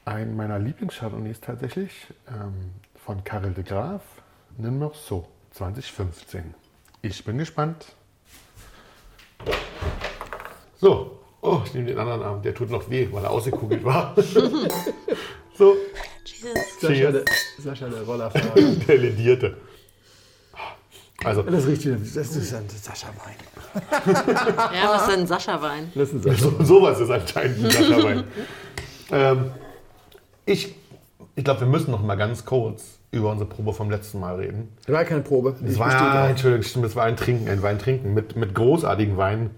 [0.07, 1.92] Ein meiner Lieblings-Chardonnays tatsächlich,
[2.28, 4.02] ähm, von Karel de Graaf,
[4.59, 6.54] einen Morceau 2015.
[7.02, 7.94] Ich bin gespannt.
[10.78, 14.14] So, oh, ich nehme den anderen Arm, der tut noch weh, weil er ausgekugelt war.
[15.54, 15.76] so,
[16.80, 17.12] Sascha, Cheers.
[17.12, 17.24] der,
[17.59, 18.54] Sascha, der Rollerfahrer.
[18.88, 19.57] der ledierte.
[21.26, 23.36] Also, Das riecht wieder, das ist ein Sascha-Wein.
[24.74, 25.92] Ja, was ist denn Sascha-Wein?
[25.94, 26.50] Das ist ein Sascha.
[26.58, 28.24] So, sowas ist anscheinend ein Sascha Wein.
[29.10, 29.50] ähm,
[30.44, 30.74] ich
[31.36, 34.68] ich glaube, wir müssen noch mal ganz kurz über unsere Probe vom letzten Mal reden.
[34.86, 35.54] Das war keine Probe.
[35.64, 36.30] Es war.
[36.30, 39.50] Entschuldigung, stimmt, es war ein Trinken, ein Wein trinken mit, mit großartigen Weinen,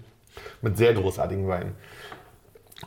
[0.61, 1.71] mit sehr großartigen Weinen.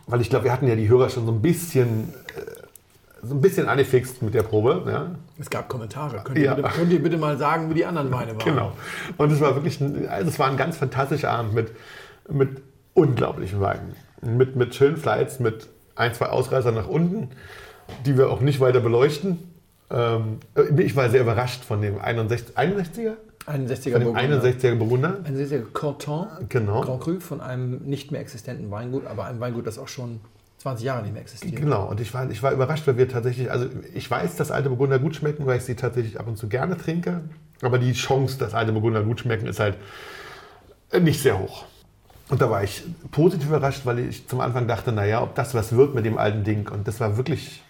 [0.06, 2.61] Weil ich glaube, wir hatten ja die Hörer schon so ein bisschen, äh,
[3.22, 4.82] so ein bisschen angefixt mit der Probe.
[4.90, 5.12] Ja?
[5.38, 6.22] Es gab Kommentare.
[6.24, 6.54] Könnt ihr, Ja.
[6.54, 8.44] bitte, könnt ihr bitte mal sagen, wie die anderen Weine waren?
[8.44, 8.72] Genau.
[9.16, 11.70] Und es war wirklich, ein, also es war ein ganz fantastischer Abend mit,
[12.28, 12.62] mit
[12.94, 13.94] unglaublichen Weinen.
[14.22, 17.30] Mit, mit schönen Flights, mit ein, zwei Ausreißern nach unten,
[18.06, 19.38] die wir auch nicht weiter beleuchten.
[19.90, 20.38] Ähm,
[20.78, 23.12] ich war sehr überrascht von dem 61, 61er?
[23.46, 24.42] 61er Von dem Burgunder.
[24.42, 25.16] 61er Burgunder.
[25.24, 26.80] Ein sehr, sehr Corton Genau.
[26.82, 30.20] Grand Cru von einem nicht mehr existenten Weingut, aber einem Weingut, das auch schon
[30.62, 31.56] 20 Jahre nicht mehr existiert.
[31.56, 34.68] Genau, und ich war, ich war überrascht, weil wir tatsächlich, also ich weiß, dass alte
[34.68, 37.22] Burgunder gut schmecken, weil ich sie tatsächlich ab und zu gerne trinke.
[37.62, 39.76] Aber die Chance, dass alte Burgunder gut schmecken, ist halt
[41.00, 41.64] nicht sehr hoch.
[42.28, 45.72] Und da war ich positiv überrascht, weil ich zum Anfang dachte, naja, ob das was
[45.72, 46.68] wird mit dem alten Ding.
[46.68, 47.60] Und das war wirklich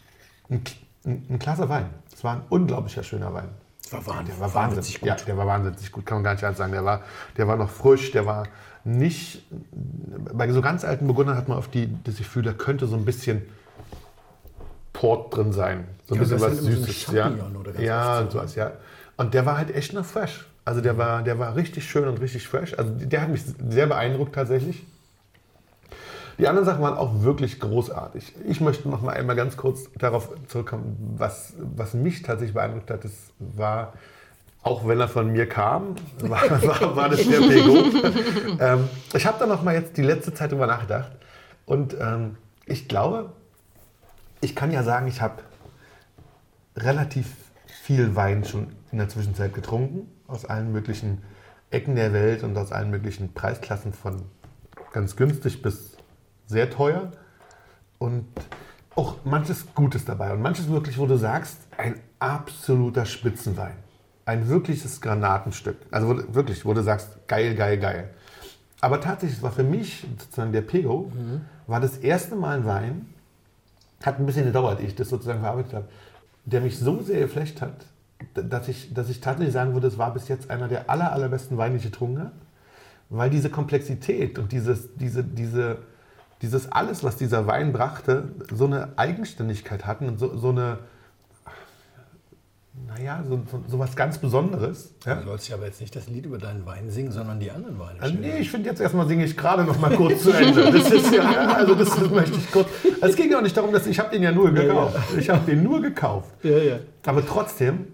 [0.51, 0.63] ein,
[1.07, 1.87] ein, ein klasse Wein.
[2.13, 3.49] Es war ein unglaublicher schöner Wein.
[3.93, 5.09] War wahnsinnig, Der war wahnsinnig gut.
[5.09, 6.73] Ja, der war wahnsinnig gut, kann man gar nicht anders sagen.
[6.73, 7.03] Der war,
[7.37, 8.45] der war noch frisch, der war
[8.85, 9.45] nicht.
[10.33, 13.05] Bei so ganz alten Burgundern hat man auf die, das Gefühl, da könnte so ein
[13.05, 13.43] bisschen
[14.93, 15.87] Port drin sein.
[16.07, 17.13] So ein Ja, bisschen was halt immer so Süßes.
[17.13, 17.31] ja,
[17.79, 18.73] ja, sowas, ja.
[19.17, 20.47] Und der war halt echt noch fresh.
[20.65, 22.75] Also der war, der war richtig schön und richtig fresh.
[22.79, 24.85] Also der hat mich sehr beeindruckt tatsächlich.
[26.39, 28.35] Die anderen Sachen waren auch wirklich großartig.
[28.47, 33.05] Ich möchte noch mal einmal ganz kurz darauf zurückkommen, was, was mich tatsächlich beeindruckt hat.
[33.05, 33.93] Das war,
[34.63, 37.85] auch wenn er von mir kam, war, war, war das der Pego.
[38.61, 41.13] ähm, ich habe da noch mal jetzt die letzte Zeit drüber nachgedacht.
[41.67, 43.33] Und ähm, ich glaube,
[44.41, 45.43] ich kann ja sagen, ich habe
[46.77, 47.27] relativ
[47.67, 50.09] viel Wein schon in der Zwischenzeit getrunken.
[50.27, 51.23] Aus allen möglichen
[51.71, 54.23] Ecken der Welt und aus allen möglichen Preisklassen von
[54.93, 55.92] ganz günstig bis
[56.53, 57.11] sehr teuer.
[57.99, 58.27] Und
[58.95, 60.33] auch manches Gutes dabei.
[60.33, 63.75] Und manches wirklich, wo du sagst, ein absoluter Spitzenwein.
[64.25, 65.77] Ein wirkliches Granatenstück.
[65.91, 68.11] Also wirklich, wo du sagst, geil, geil, geil.
[68.81, 71.11] Aber tatsächlich, war für mich sozusagen der Pego,
[71.67, 73.07] war das erste Mal ein Wein,
[74.03, 75.89] hat ein bisschen gedauert, ich das sozusagen verarbeitet habe,
[76.45, 77.87] der mich so sehr geflecht hat,
[78.35, 81.57] dass ich, dass ich tatsächlich sagen würde, es war bis jetzt einer der aller, allerbesten
[81.57, 82.33] Weine, die ich getrunken habe.
[83.09, 85.79] Weil diese Komplexität und dieses, diese, diese,
[86.43, 90.79] dieses alles, was dieser Wein brachte, so eine Eigenständigkeit hatten und so, so eine,
[92.89, 94.93] naja, so, so, so was ganz Besonderes.
[95.07, 95.17] Ja?
[95.17, 97.79] Du sollst ja aber jetzt nicht das Lied über deinen Wein singen, sondern die anderen
[97.79, 98.01] Weine.
[98.01, 100.73] Also nee, ich finde jetzt erstmal singe ich gerade noch mal kurz zu Ende.
[100.73, 102.69] Das ist ja, ja, also das, möchte ich kurz.
[103.01, 104.99] Es ging ja auch nicht darum, dass ich habe den ja nur gekauft.
[105.17, 106.31] Ich habe den nur gekauft.
[106.43, 106.79] Ja, ja.
[107.07, 107.87] Aber trotzdem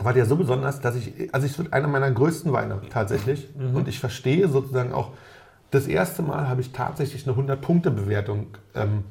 [0.00, 3.48] war der so besonders, dass ich, also ich wird einer meiner größten Weine tatsächlich.
[3.56, 5.12] Und ich verstehe sozusagen auch,
[5.74, 8.46] das erste Mal habe ich tatsächlich eine 100-Punkte-Bewertung.
[8.74, 9.04] Ähm,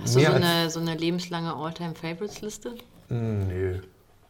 [0.00, 2.74] Hast du so als- eine, so eine lebenslange All-Time-Favorites-Liste?
[3.08, 3.78] Nö.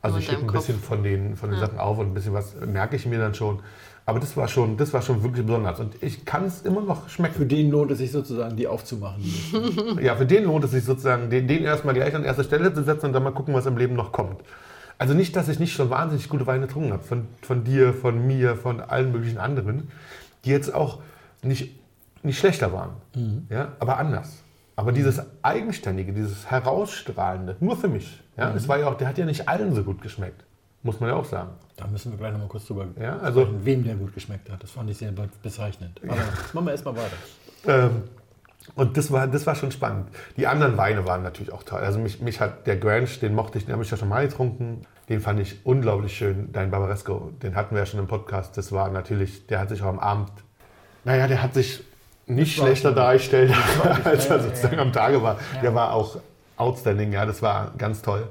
[0.00, 0.86] Also Nur ich hebe ein bisschen Kopf.
[0.86, 3.60] von den, von den Sachen auf und ein bisschen was merke ich mir dann schon.
[4.06, 5.80] Aber das war schon, das war schon wirklich besonders.
[5.80, 7.34] Und ich kann es immer noch schmecken.
[7.34, 9.22] Für den lohnt es sich sozusagen, die aufzumachen.
[10.00, 12.84] Ja, für den lohnt es sich sozusagen, den, den erstmal gleich an erste Stelle zu
[12.84, 14.40] setzen und dann mal gucken, was im Leben noch kommt.
[14.96, 17.02] Also nicht, dass ich nicht schon wahnsinnig gute Weine getrunken habe.
[17.02, 19.90] Von, von dir, von mir, von allen möglichen anderen,
[20.44, 21.00] die jetzt auch
[21.42, 21.78] nicht,
[22.22, 22.92] nicht schlechter waren.
[23.48, 24.42] Ja, aber anders.
[24.76, 28.20] Aber dieses Eigenständige, dieses Herausstrahlende, nur für mich.
[28.36, 30.44] Ja, es war ja auch, der hat ja nicht allen so gut geschmeckt.
[30.84, 31.50] Muss man ja auch sagen.
[31.76, 34.62] Da müssen wir gleich nochmal kurz drüber Ja, also- sprechen, wem der gut geschmeckt hat.
[34.62, 36.00] Das fand ich sehr be- bezeichnend.
[36.04, 37.16] Aber jetzt machen wir erstmal weiter.
[37.66, 38.02] Ähm,
[38.76, 40.08] und das war, das war schon spannend.
[40.36, 41.80] Die anderen Weine waren natürlich auch toll.
[41.80, 44.26] Also mich, mich hat der Grange, den mochte ich, den habe ich ja schon mal
[44.28, 44.82] getrunken.
[45.08, 46.50] Den fand ich unglaublich schön.
[46.52, 48.56] Dein Barbaresco, den hatten wir ja schon im Podcast.
[48.56, 50.30] Das war natürlich, der hat sich auch am Abend,
[51.08, 51.82] naja, der hat sich
[52.26, 53.50] nicht schlechter dargestellt,
[54.04, 54.82] als er ja, sozusagen ja.
[54.82, 55.38] am Tage war.
[55.62, 56.20] Der war auch
[56.58, 58.28] outstanding, ja, das war ganz toll.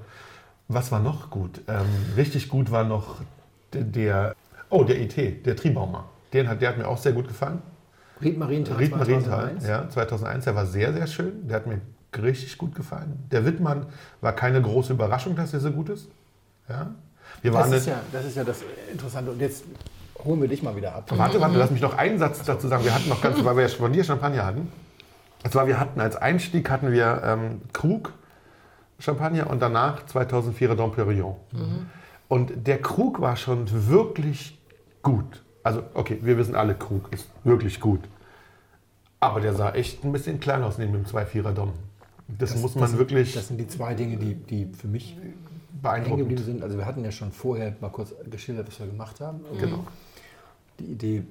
[0.68, 1.62] Was war noch gut?
[1.68, 3.16] Ähm, richtig gut war noch
[3.74, 4.36] der, der
[4.70, 6.06] oh, der ET, der Triebaumer.
[6.34, 7.64] Den hat, der hat mir auch sehr gut gefallen.
[8.22, 9.68] Ried Marienthal Ried Marienthal, 2001.
[9.68, 11.48] ja, 2001, der war sehr, sehr schön.
[11.48, 11.82] Der hat mir
[12.22, 13.26] richtig gut gefallen.
[13.32, 13.88] Der Wittmann
[14.22, 16.10] war keine große Überraschung, dass er so gut ist.
[16.70, 16.94] Ja.
[17.42, 18.60] Wir waren Das ist, ja, das ist ja das
[18.92, 19.32] Interessante.
[19.32, 19.64] Und jetzt
[20.24, 21.06] holen wir dich mal wieder ab.
[21.10, 22.84] Warte, warte, lass mich noch einen Satz dazu sagen.
[22.84, 24.72] Wir hatten noch ganz, weil wir ja von dir Champagner hatten.
[25.44, 28.14] Und zwar, wir hatten als Einstieg hatten wir ähm, Krug
[29.00, 31.36] Champagner und danach 2004er Dom Perignon.
[32.28, 34.60] Und der Krug war schon wirklich
[35.04, 35.44] gut.
[35.64, 38.02] Also, okay, wir wissen alle, Krug ist wirklich gut.
[39.20, 41.74] Aber der sah echt ein bisschen klein aus neben dem 2,4er Dom.
[42.28, 45.18] Das, muss man das, wirklich Das sind die zwei Dinge, die, die für mich
[45.82, 46.40] beeindruckend.
[46.40, 46.62] sind.
[46.64, 49.42] Also wir hatten ja schon vorher mal kurz geschildert, was wir gemacht haben.
[49.60, 49.86] Genau.
[50.80, 51.24] Die Idee,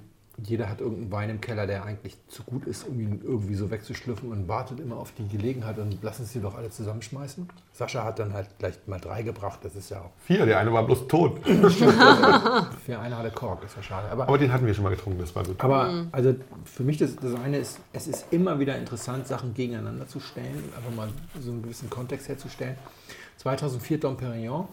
[0.42, 3.70] jeder hat irgendeinen Wein im Keller, der eigentlich zu gut ist, um ihn irgendwie so
[3.70, 7.48] wegzuschlüpfen und wartet immer auf die Gelegenheit und lass uns die doch alle zusammenschmeißen.
[7.72, 10.72] Sascha hat dann halt gleich mal drei gebracht, das ist ja auch, Vier, der eine
[10.72, 11.40] war bloß tot.
[11.46, 14.10] für eine hatte Kork, ist ja schade.
[14.10, 15.56] Aber, Aber den hatten wir schon mal getrunken, das war gut.
[15.58, 16.34] aber also
[16.64, 20.62] für mich das, das eine ist, es ist immer wieder interessant, Sachen gegeneinander zu stellen
[20.76, 21.08] einfach mal
[21.40, 22.76] so einen gewissen Kontext herzustellen.
[23.38, 24.66] 2004 Dom Perignon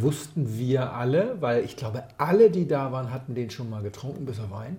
[0.00, 4.24] wussten wir alle, weil ich glaube, alle, die da waren, hatten den schon mal getrunken,
[4.26, 4.78] bis er Wein.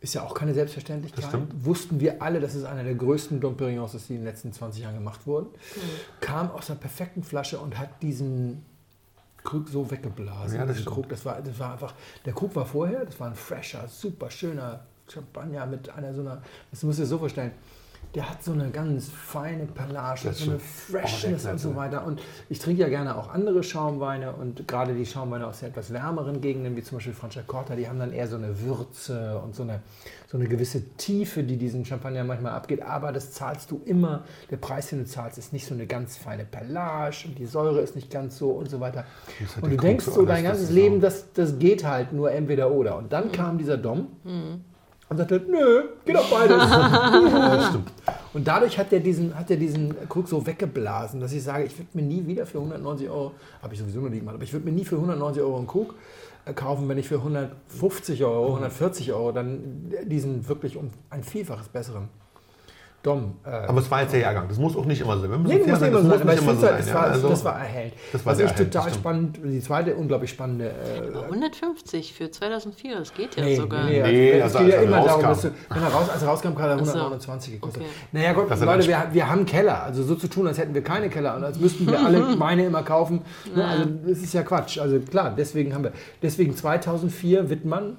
[0.00, 1.24] Ist ja auch keine Selbstverständlichkeit.
[1.24, 1.64] Das stimmt.
[1.64, 4.52] Wussten wir alle, dass es einer der größten Dom Perignons ist, die in den letzten
[4.52, 5.48] 20 Jahren gemacht wurden.
[6.20, 8.62] Kam aus einer perfekten Flasche und hat diesen
[9.42, 10.58] Krug so weggeblasen.
[10.58, 10.84] Ja, das.
[10.84, 11.94] Krug, das war, das war einfach,
[12.24, 16.42] der Krug war vorher, das war ein fresher, super schöner Champagner mit einer so einer,
[16.70, 17.52] das musst du dir so vorstellen,
[18.14, 22.06] der hat so eine ganz feine Pallage, so eine schon- Freshness oh, und so weiter.
[22.06, 25.92] Und ich trinke ja gerne auch andere Schaumweine und gerade die Schaumweine aus den etwas
[25.92, 29.64] wärmeren Gegenden, wie zum Beispiel Franciacorta, die haben dann eher so eine Würze und so
[29.64, 29.80] eine,
[30.28, 32.82] so eine gewisse Tiefe, die diesen Champagner manchmal abgeht.
[32.82, 36.16] Aber das zahlst du immer, der Preis, den du zahlst, ist nicht so eine ganz
[36.16, 39.04] feine Pallage und die Säure ist nicht ganz so und so weiter.
[39.56, 42.96] Hat Und du denkst so dein ganzes Leben, das, das geht halt nur entweder oder.
[42.96, 44.08] Und dann kam dieser Dom
[45.08, 46.62] und sagte, nö, geht auch beides.
[48.32, 51.78] Und dadurch hat er diesen, hat er diesen Krug so weggeblasen, dass ich sage, ich
[51.78, 53.32] würde mir nie wieder für 190 Euro,
[53.62, 55.66] habe ich sowieso noch nie gemacht, aber ich würde mir nie für 190 Euro einen
[55.66, 55.94] Krug
[56.44, 61.68] äh, kaufen, wenn ich für 150 Euro, 140 Euro dann diesen wirklich um ein Vielfaches
[61.68, 62.08] besseren
[63.06, 63.36] Dom.
[63.44, 64.46] Äh, Aber es war jetzt der Jahrgang.
[64.48, 65.30] Das muss auch nicht immer sein.
[65.30, 66.86] Nee, muss nicht immer das so muss sein, aber ich nicht immer finde, so das,
[66.86, 67.12] sein, war, ja.
[67.12, 67.92] Also, das war erhellt.
[68.12, 68.96] das war das total stimmt.
[68.96, 73.84] spannend, die zweite unglaublich spannende äh, 150 für 2004, das geht ja Nee, sogar.
[73.84, 75.28] nee, Nee, nee, also es geht ja er immer darum, rauskam.
[75.28, 76.92] dass du, wenn er raus, als er rauskam, er so.
[76.92, 77.82] 129 gekostet.
[77.82, 77.90] Okay.
[78.12, 80.74] Naja gut, Das ist Leute, wir, wir haben Keller, also so zu tun, als hätten
[80.74, 83.22] wir keine Keller und als müssten wir alle Weine immer kaufen.
[83.54, 83.64] Ne?
[83.64, 84.78] Also das ist ja Quatsch.
[84.78, 85.92] Also klar, deswegen haben wir,
[86.22, 87.96] deswegen 2004 Wittmann,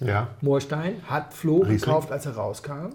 [0.00, 0.28] Ja.
[0.40, 1.78] Moorstein, hat Flo Riesling.
[1.80, 2.90] gekauft, als er rauskam.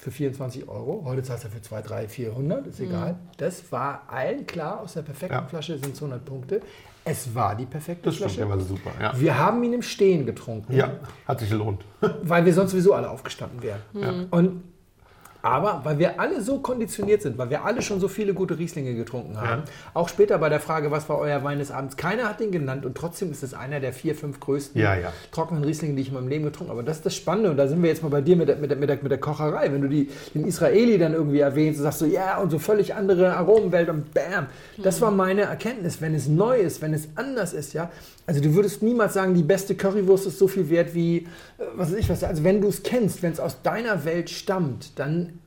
[0.00, 1.02] Für 24 Euro.
[1.04, 3.16] Heute zahlst du für 2, 3, 400, ist egal.
[3.36, 5.46] Das war allen klar, aus der perfekten Ja.
[5.46, 6.62] Flasche sind es 100 Punkte.
[7.04, 8.46] Es war die perfekte Das stimmt, Flasche.
[8.46, 8.90] der war super.
[8.98, 9.18] Ja.
[9.20, 10.90] Wir haben ihn im Stehen getrunken ja,
[11.28, 11.84] hat sich gelohnt.
[12.22, 14.26] weil wir sonst sowieso alle aufgestanden wären.
[14.30, 14.62] Und
[15.42, 18.94] Aber weil wir alle so konditioniert sind, weil wir alle schon so viele gute Rieslinge
[18.94, 19.62] getrunken haben,
[19.94, 22.84] auch später bei der Frage, was war euer Wein des Abends, keiner hat den genannt
[22.84, 25.12] und trotzdem ist es einer der vier, fünf größten Ja, ja.
[25.32, 26.80] trockenen Rieslinge, die ich in meinem Leben getrunken habe.
[26.80, 28.56] Aber das ist das Spannende und da sind wir jetzt mal bei dir mit der,
[28.56, 29.72] mit der, mit der, mit der Kocherei.
[29.72, 32.94] Wenn du die, den Israeli dann irgendwie erwähnst und sagst so, ja, und so völlig
[32.94, 34.46] andere Aromenwelt und bam.
[34.78, 36.00] Das war meine Erkenntnis.
[36.00, 37.90] Wenn es neu ist, wenn es anders ist, ja.
[38.30, 41.26] Also du würdest niemals sagen, die beste Currywurst ist so viel wert wie, äh,
[41.74, 42.22] was weiß ich was.
[42.22, 45.40] Also wenn du es kennst, wenn es aus deiner Welt stammt, dann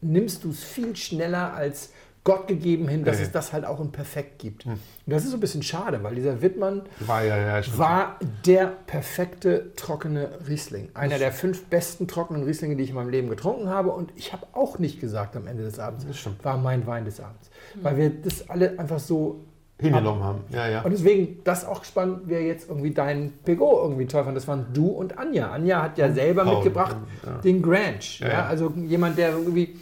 [0.00, 1.90] nimmst du es viel schneller als
[2.24, 3.26] Gott gegeben hin, dass Ja, ja.
[3.28, 4.66] es das halt auch in perfekt gibt.
[4.66, 8.66] Und das ist so ein bisschen schade, weil dieser Wittmann War ja, ja, war der
[8.66, 10.88] perfekte trockene Riesling.
[10.94, 13.90] Einer der fünf besten trockenen Rieslinge, die ich in meinem Leben getrunken habe.
[13.92, 16.04] Und ich habe auch nicht gesagt am Ende des Abends,
[16.42, 17.48] war mein Wein des Abends.
[17.80, 19.44] Weil wir das alle einfach so.
[19.80, 20.40] Hingenommen haben.
[20.50, 20.82] Ja, ja.
[20.82, 24.36] Und deswegen, das auch spannend, wer jetzt irgendwie deinen Pego irgendwie toll fand.
[24.36, 25.50] Das waren du und Anja.
[25.50, 26.96] Anja hat ja selber Paul, mitgebracht
[27.26, 27.32] ja.
[27.38, 28.18] den Grange.
[28.18, 28.46] Ja, Ja, ja.
[28.46, 29.76] Also jemand, der irgendwie.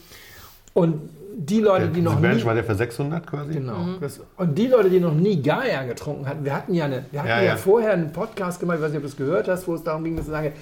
[0.74, 2.46] Und die Leute, die noch Mensch nie.
[2.46, 3.54] war der für 600 quasi?
[3.54, 3.98] Genau.
[4.00, 7.20] Das, und die Leute, die noch nie Gaia getrunken hatten, wir hatten ja, eine, wir
[7.20, 7.56] hatten Ja, ja, ja.
[7.56, 10.04] vorher einen Podcast gemacht, ich weiß nicht, ob du es gehört hast, wo es darum
[10.04, 10.52] ging, dass ich sage,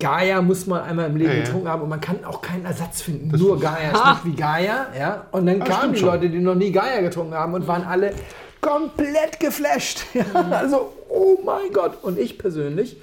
[0.00, 1.44] Gaia muss man einmal im Leben Ja, ja.
[1.44, 3.30] getrunken haben und man kann auch keinen Ersatz finden.
[3.36, 4.86] Nur Gaia ist nicht wie Gaia.
[4.98, 5.26] Ja?
[5.30, 6.08] Und dann kamen stimmt die schon.
[6.08, 8.12] Leute, die noch nie Gaia getrunken haben und waren alle
[8.60, 10.00] komplett geflasht.
[10.14, 10.24] Ja?
[10.50, 12.02] Also, oh mein Gott.
[12.02, 13.00] Und ich persönlich ja,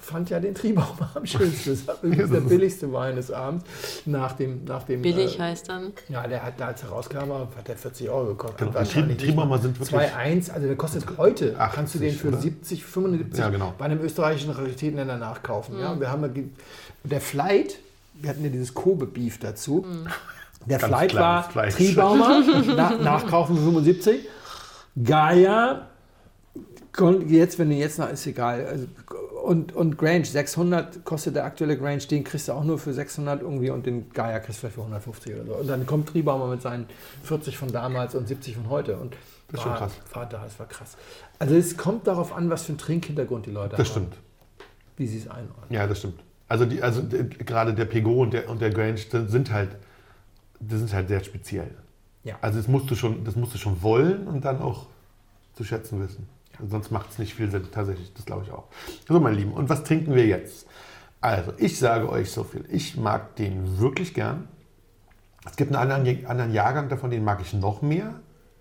[0.00, 1.70] fand ja den Triebaumer am schönsten.
[1.70, 3.64] Das war übrigens der billigste Wein des Abends.
[4.06, 5.92] Nach dem, nach dem, Billig äh, heißt dann.
[6.08, 8.72] ja, der hat, als er rauskam, hat der 40 Euro gekostet.
[8.72, 9.06] Genau.
[9.06, 12.38] Die Triebaumer sind wirklich- 2,1, also der kostet heute, 80, kannst du den für oder?
[12.38, 13.74] 70, 75 Ja, genau.
[13.76, 15.78] bei einem österreichischen Raritätenländer nachkaufen.
[15.78, 16.52] Ja, wir haben
[17.04, 17.78] der Flight,
[18.14, 19.86] wir hatten ja dieses Kobe-Beef dazu.
[20.66, 21.74] Der Ganz Flight war Fleisch.
[21.74, 22.42] Triebaumer,
[22.76, 24.28] na, nachkaufen für 75.
[25.04, 25.86] Gaia,
[27.28, 28.66] jetzt, wenn du jetzt noch, ist egal.
[28.66, 28.86] Also,
[29.50, 33.42] und, und Grange, 600 kostet der aktuelle Grange, den kriegst du auch nur für 600
[33.42, 35.54] irgendwie und den Gaia kriegst du vielleicht für 150 oder so.
[35.54, 36.86] Und dann kommt Triebaumer mit seinen
[37.24, 38.96] 40 von damals und 70 von heute.
[38.96, 39.16] Und
[39.48, 39.92] Das ist schon war, krass.
[40.12, 40.96] War da, das war krass.
[41.40, 44.16] Also es kommt darauf an, was für einen Trinkhintergrund die Leute Das haben, stimmt.
[44.96, 45.66] wie sie es einordnen.
[45.70, 46.20] Ja, das stimmt.
[46.46, 49.70] Also, die, also d- gerade der Pego und der, und der Grange das sind halt,
[50.60, 51.74] die sind halt sehr speziell.
[52.22, 52.36] Ja.
[52.40, 54.86] Also das musst, du schon, das musst du schon wollen und dann auch
[55.54, 56.28] zu schätzen wissen.
[56.68, 58.12] Sonst macht es nicht viel Sinn, tatsächlich.
[58.14, 58.64] Das glaube ich auch.
[59.08, 60.66] So, meine Lieben, und was trinken wir jetzt?
[61.20, 62.64] Also, ich sage euch so viel.
[62.70, 64.48] Ich mag den wirklich gern.
[65.46, 68.14] Es gibt einen anderen, anderen Jahrgang davon, den mag ich noch mehr.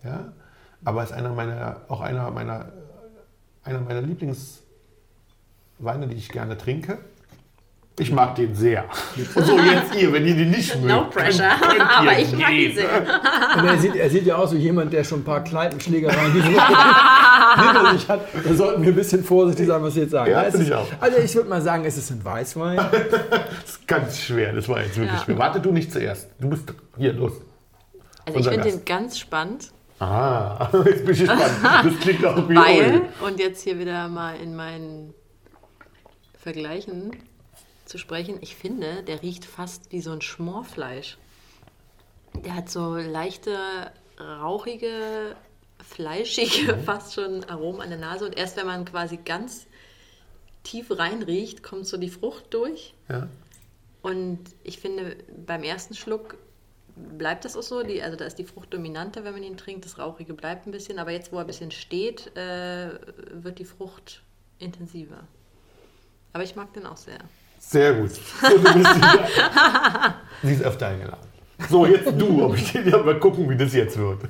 [0.04, 0.34] Ja?
[0.84, 2.72] Aber ist einer meiner, auch einer meiner,
[3.64, 7.00] einer meiner Lieblingsweine, die ich gerne trinke.
[8.00, 8.86] Ich mag den sehr.
[9.36, 10.88] Und so jetzt ihr, wenn ihr den nicht mögt.
[10.88, 11.50] No pressure.
[11.60, 12.90] könnt- könnt Aber ich mag ihn sehr.
[13.58, 16.64] Und er sieht, er sieht ja aus wie jemand, der schon ein paar Woche
[17.66, 18.22] hinter sich hat.
[18.46, 20.32] Da sollten wir ein bisschen vorsichtig sein, was wir jetzt sagen.
[20.32, 20.88] Ja, finde ist, ich auch.
[21.00, 22.78] Also ich würde mal sagen, es ist ein Weißwein.
[22.90, 25.24] Das ist ganz schwer, das war jetzt wirklich Ja.
[25.26, 25.38] schwer.
[25.38, 26.30] Warte du nicht zuerst.
[26.40, 27.34] Du bist hier, los.
[27.34, 27.44] Also
[28.28, 28.78] ich Unser finde Gast.
[28.80, 31.42] den ganz spannend, Ah, jetzt bin ich gespannt.
[31.84, 35.14] Das klingt auch wie weil, und jetzt hier wieder mal in meinen
[36.42, 37.12] Vergleichen
[37.90, 41.18] zu sprechen, ich finde, der riecht fast wie so ein Schmorfleisch.
[42.46, 43.58] Der hat so leichte,
[44.20, 45.36] rauchige,
[45.84, 48.26] fleischige, fast schon Aromen an der Nase.
[48.26, 49.66] Und erst wenn man quasi ganz
[50.64, 52.94] tief reinriecht, kommt so die Frucht durch.
[53.10, 53.28] Ja.
[54.04, 56.38] Und ich finde, beim ersten Schluck
[56.96, 57.82] bleibt das auch so.
[57.82, 59.84] Die, also da ist die Frucht dominanter, wenn man ihn trinkt.
[59.84, 61.00] Das Rauchige bleibt ein bisschen.
[61.00, 62.92] Aber jetzt, wo er ein bisschen steht, äh,
[63.32, 64.22] wird die Frucht
[64.60, 65.24] intensiver.
[66.34, 67.20] Aber ich mag den auch sehr.
[67.60, 68.12] Sehr gut.
[70.44, 71.28] Sie ist öfter eingeladen.
[71.70, 72.46] So, jetzt du.
[72.46, 74.22] Ob ich ja, mal gucken, wie das jetzt wird.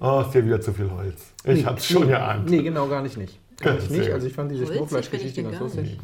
[0.00, 1.32] Oh, ist ja wieder zu viel Holz.
[1.44, 2.50] Ich hab's schon geahnt.
[2.50, 3.38] Nee, genau, gar nicht nicht.
[3.60, 4.10] Gar nicht, nicht.
[4.10, 5.98] Also ich fand diese ich ganz lustig.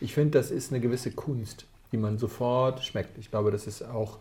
[0.00, 3.18] Ich finde, das ist eine gewisse Kunst, die man sofort schmeckt.
[3.18, 4.18] Ich glaube, das ist auch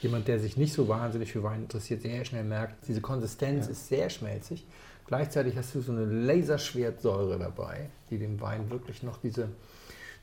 [0.00, 3.88] jemand, der sich nicht so wahnsinnig für Wein interessiert, sehr schnell merkt, diese Konsistenz ist
[3.88, 4.66] sehr schmelzig.
[5.06, 9.48] Gleichzeitig hast du so eine Laserschwertsäure dabei, die dem Wein wirklich noch diese,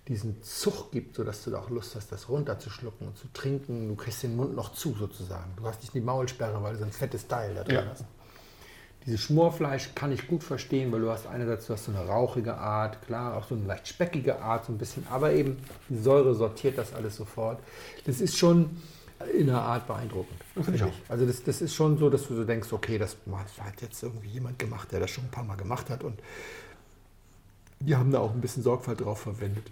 [0.08, 3.88] diesen Zug gibt, sodass du da auch Lust hast, das runterzuschlucken und zu trinken.
[3.88, 5.52] Du kriegst den Mund noch zu sozusagen.
[5.56, 7.86] Du hast nicht die Maulsperre, weil du so ein fettes Teil da drin Ja.
[7.90, 8.04] hast.
[9.06, 12.58] Dieses Schmorfleisch kann ich gut verstehen, weil du hast einerseits du hast so eine rauchige
[12.58, 15.58] Art, klar, auch so eine leicht speckige Art, so ein bisschen, aber eben
[15.90, 17.60] die Säure sortiert das alles sofort.
[18.06, 18.82] Das ist schon
[19.38, 20.40] in der Art beeindruckend.
[20.54, 23.18] finde ich finde Also das, das ist schon so, dass du so denkst, okay, das
[23.60, 26.20] hat jetzt irgendwie jemand gemacht, der das schon ein paar Mal gemacht hat und
[27.80, 29.66] die haben da auch ein bisschen Sorgfalt drauf verwendet.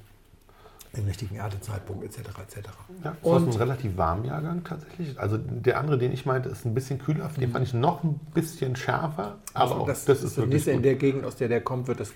[0.95, 2.17] Den richtigen Erntezeitpunkt etc.
[2.19, 2.57] etc.
[3.03, 5.17] Ja, das war Und- ein relativ warm Jahrgang tatsächlich.
[5.17, 7.29] Also der andere, den ich meinte, ist ein bisschen kühler.
[7.39, 9.37] Den fand ich noch ein bisschen schärfer.
[9.53, 10.85] Aber Also auch das, das, ist das wirklich nächste in gut.
[10.85, 12.11] der Gegend, aus der der kommt, wird das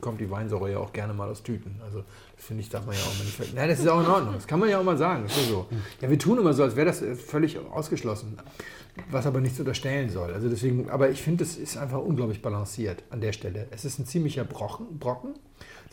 [0.00, 1.80] kommt die Weinsäure ja auch gerne mal aus Tüten.
[1.84, 2.04] Also
[2.36, 4.34] das finde ich, darf man ja auch mal nicht Nein, das ist auch in Ordnung.
[4.34, 5.22] Das kann man ja auch mal sagen.
[5.26, 5.66] Das ist so.
[6.02, 8.36] Ja, wir tun immer so, als wäre das äh, völlig ausgeschlossen.
[9.10, 10.34] Was aber nichts unterstellen soll.
[10.34, 13.68] Also deswegen, aber ich finde, es ist einfach unglaublich balanciert an der Stelle.
[13.70, 15.34] Es ist ein ziemlicher Brocken, Brocken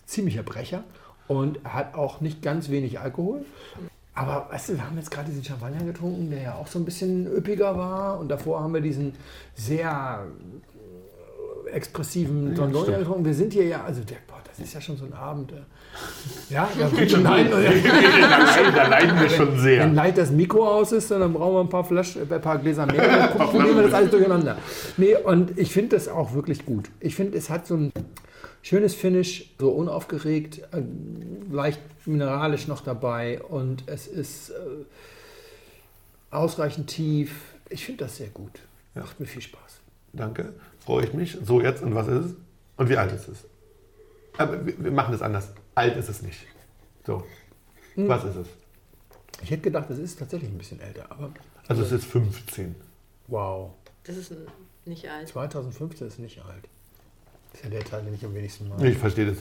[0.05, 0.83] ziemlicher Brecher
[1.27, 3.45] und hat auch nicht ganz wenig Alkohol.
[4.17, 6.85] Aber weißt du, wir haben jetzt gerade diesen Champagner getrunken, der ja auch so ein
[6.85, 8.19] bisschen üppiger war.
[8.19, 9.13] Und davor haben wir diesen
[9.53, 10.25] sehr
[11.65, 12.97] äh, expressiven Don Doña stimmt.
[12.99, 13.25] getrunken.
[13.25, 15.51] Wir sind hier ja, also der, boah, das ist ja schon so ein Abend.
[15.51, 15.55] äh.
[16.49, 17.83] Ja, da geht schon nein, da, leiden,
[18.75, 19.87] da leiden wir schon wenn sehr.
[19.87, 22.87] leid das Mikro aus ist, dann brauchen wir ein paar, Flasch, äh, ein paar Gläser
[22.87, 24.57] mehr, dann probieren wir das alles durcheinander.
[24.97, 26.89] Nee, und ich finde das auch wirklich gut.
[26.99, 27.91] Ich finde, es hat so ein
[28.67, 30.81] schönes Finish, so unaufgeregt, äh,
[31.49, 34.53] leicht mineralisch noch dabei und es ist äh,
[36.31, 37.53] ausreichend tief.
[37.69, 38.59] Ich finde das sehr gut.
[38.93, 39.01] Ja.
[39.01, 39.79] Macht mir viel Spaß.
[40.11, 41.37] Danke, freue ich mich.
[41.45, 42.35] So, jetzt und was ist es?
[42.75, 43.45] Und wie alt ist es?
[44.37, 45.49] Aber wir, wir machen es anders.
[45.73, 46.39] Alt ist es nicht.
[47.05, 47.23] So,
[47.95, 48.47] was ist es?
[49.43, 51.31] Ich hätte gedacht, es ist tatsächlich ein bisschen älter, aber
[51.67, 52.75] Also es ist 15.
[53.27, 53.71] wow.
[54.03, 54.33] Das ist
[54.85, 55.29] nicht alt.
[55.29, 56.67] 2015 ist nicht alt.
[57.57, 58.79] Ist ja der Teil, den ich am wenigsten mag.
[58.83, 59.37] Ich verstehe das.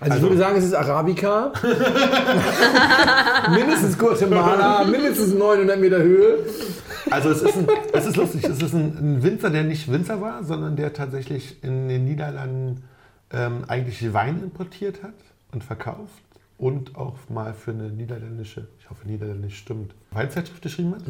[0.00, 1.52] Also, ich Also- würde sagen, es ist Arabica.
[3.54, 6.38] mindestens Guatemala, mindestens 900 Meter Höhe.
[7.10, 10.20] Also es ist, ein, es ist lustig, es ist ein, ein Winzer, der nicht Winzer
[10.20, 12.84] war, sondern der tatsächlich in den Niederlanden
[13.30, 15.14] ähm, eigentlich Wein importiert hat
[15.52, 16.22] und verkauft
[16.58, 21.02] und auch mal für eine niederländische, ich hoffe niederländisch stimmt, Weinzeitschrift geschrieben hat.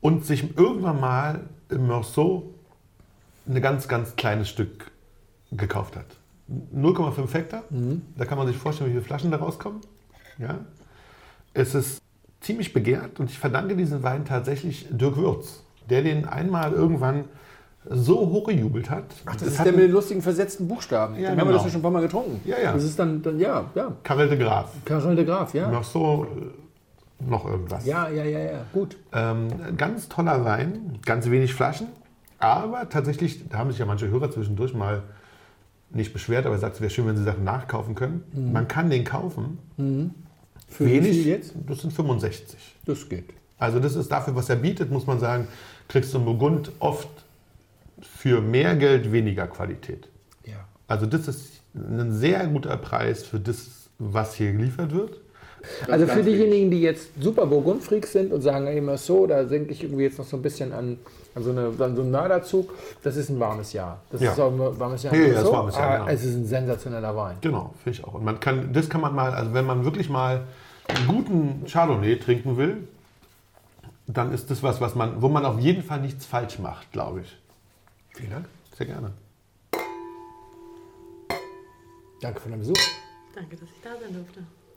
[0.00, 2.44] Und sich irgendwann mal im Meursault
[3.48, 4.90] ein ganz, ganz kleines Stück
[5.50, 6.06] gekauft hat.
[6.74, 7.64] 0,5 Hektar.
[8.16, 9.80] Da kann man sich vorstellen, wie viele Flaschen da rauskommen.
[10.38, 10.58] Ja.
[11.54, 12.00] Es ist
[12.40, 17.24] ziemlich begehrt und ich verdanke diesen Wein tatsächlich Dirk Würz, der den einmal irgendwann
[17.88, 19.04] so hochgejubelt hat.
[19.24, 21.16] Ach, das, Das ist hat der mit den lustigen versetzten Buchstaben.
[21.16, 21.56] Ja, Dann haben wir genau.
[21.56, 22.40] das ja schon ein paar Mal getrunken.
[22.44, 22.72] Ja, ja.
[22.72, 23.92] Das ist dann, dann ja, ja.
[24.02, 24.70] Karel de Graaf.
[24.84, 25.68] Karel de Graaf, ja.
[25.68, 27.84] Noch so äh, noch irgendwas.
[27.86, 28.96] Ja, ja, ja, ja, gut.
[29.12, 31.88] Ähm, ganz toller Wein, ganz wenig Flaschen,
[32.42, 35.04] aber tatsächlich, da haben sich ja manche Hörer zwischendurch mal
[35.90, 38.24] nicht beschwert, aber sagt, es wäre schön, wenn sie Sachen nachkaufen können.
[38.52, 39.58] Man kann den kaufen.
[40.68, 41.54] Für wie viel jetzt?
[41.66, 42.58] Das sind 65.
[42.84, 43.30] Das geht.
[43.58, 45.46] Also das ist dafür, was er bietet, muss man sagen,
[45.86, 47.08] kriegst du im Burgund oft
[48.00, 50.08] für mehr Geld weniger Qualität.
[50.44, 50.66] Ja.
[50.88, 55.20] Also das ist ein sehr guter Preis für das, was hier geliefert wird.
[55.88, 59.82] Also für diejenigen, die jetzt super Burgund-Freaks sind und sagen immer so, da denke ich
[59.82, 60.98] irgendwie jetzt noch so ein bisschen an,
[61.34, 64.00] an, so, eine, an so einen Mörderzug, das ist ein warmes Jahr.
[64.10, 64.32] Das Ja.
[64.32, 65.14] ist auch ein warmes Jahr.
[65.14, 66.10] Ja, ja, so, ist warmes Jahr, genau.
[66.10, 67.36] Es ist ein sensationeller Wein.
[67.40, 68.14] Genau, finde ich auch.
[68.14, 70.42] Und man kann, das kann man mal, also wenn man wirklich mal
[70.88, 72.88] einen guten Chardonnay trinken will,
[74.06, 77.20] dann ist das was, was man, wo man auf jeden Fall nichts falsch macht, glaube
[77.20, 77.38] ich.
[78.14, 78.46] Vielen Dank.
[78.76, 79.12] Sehr gerne.
[82.20, 82.74] Danke für den Besuch.
[83.34, 84.40] Danke, dass ich da sein durfte.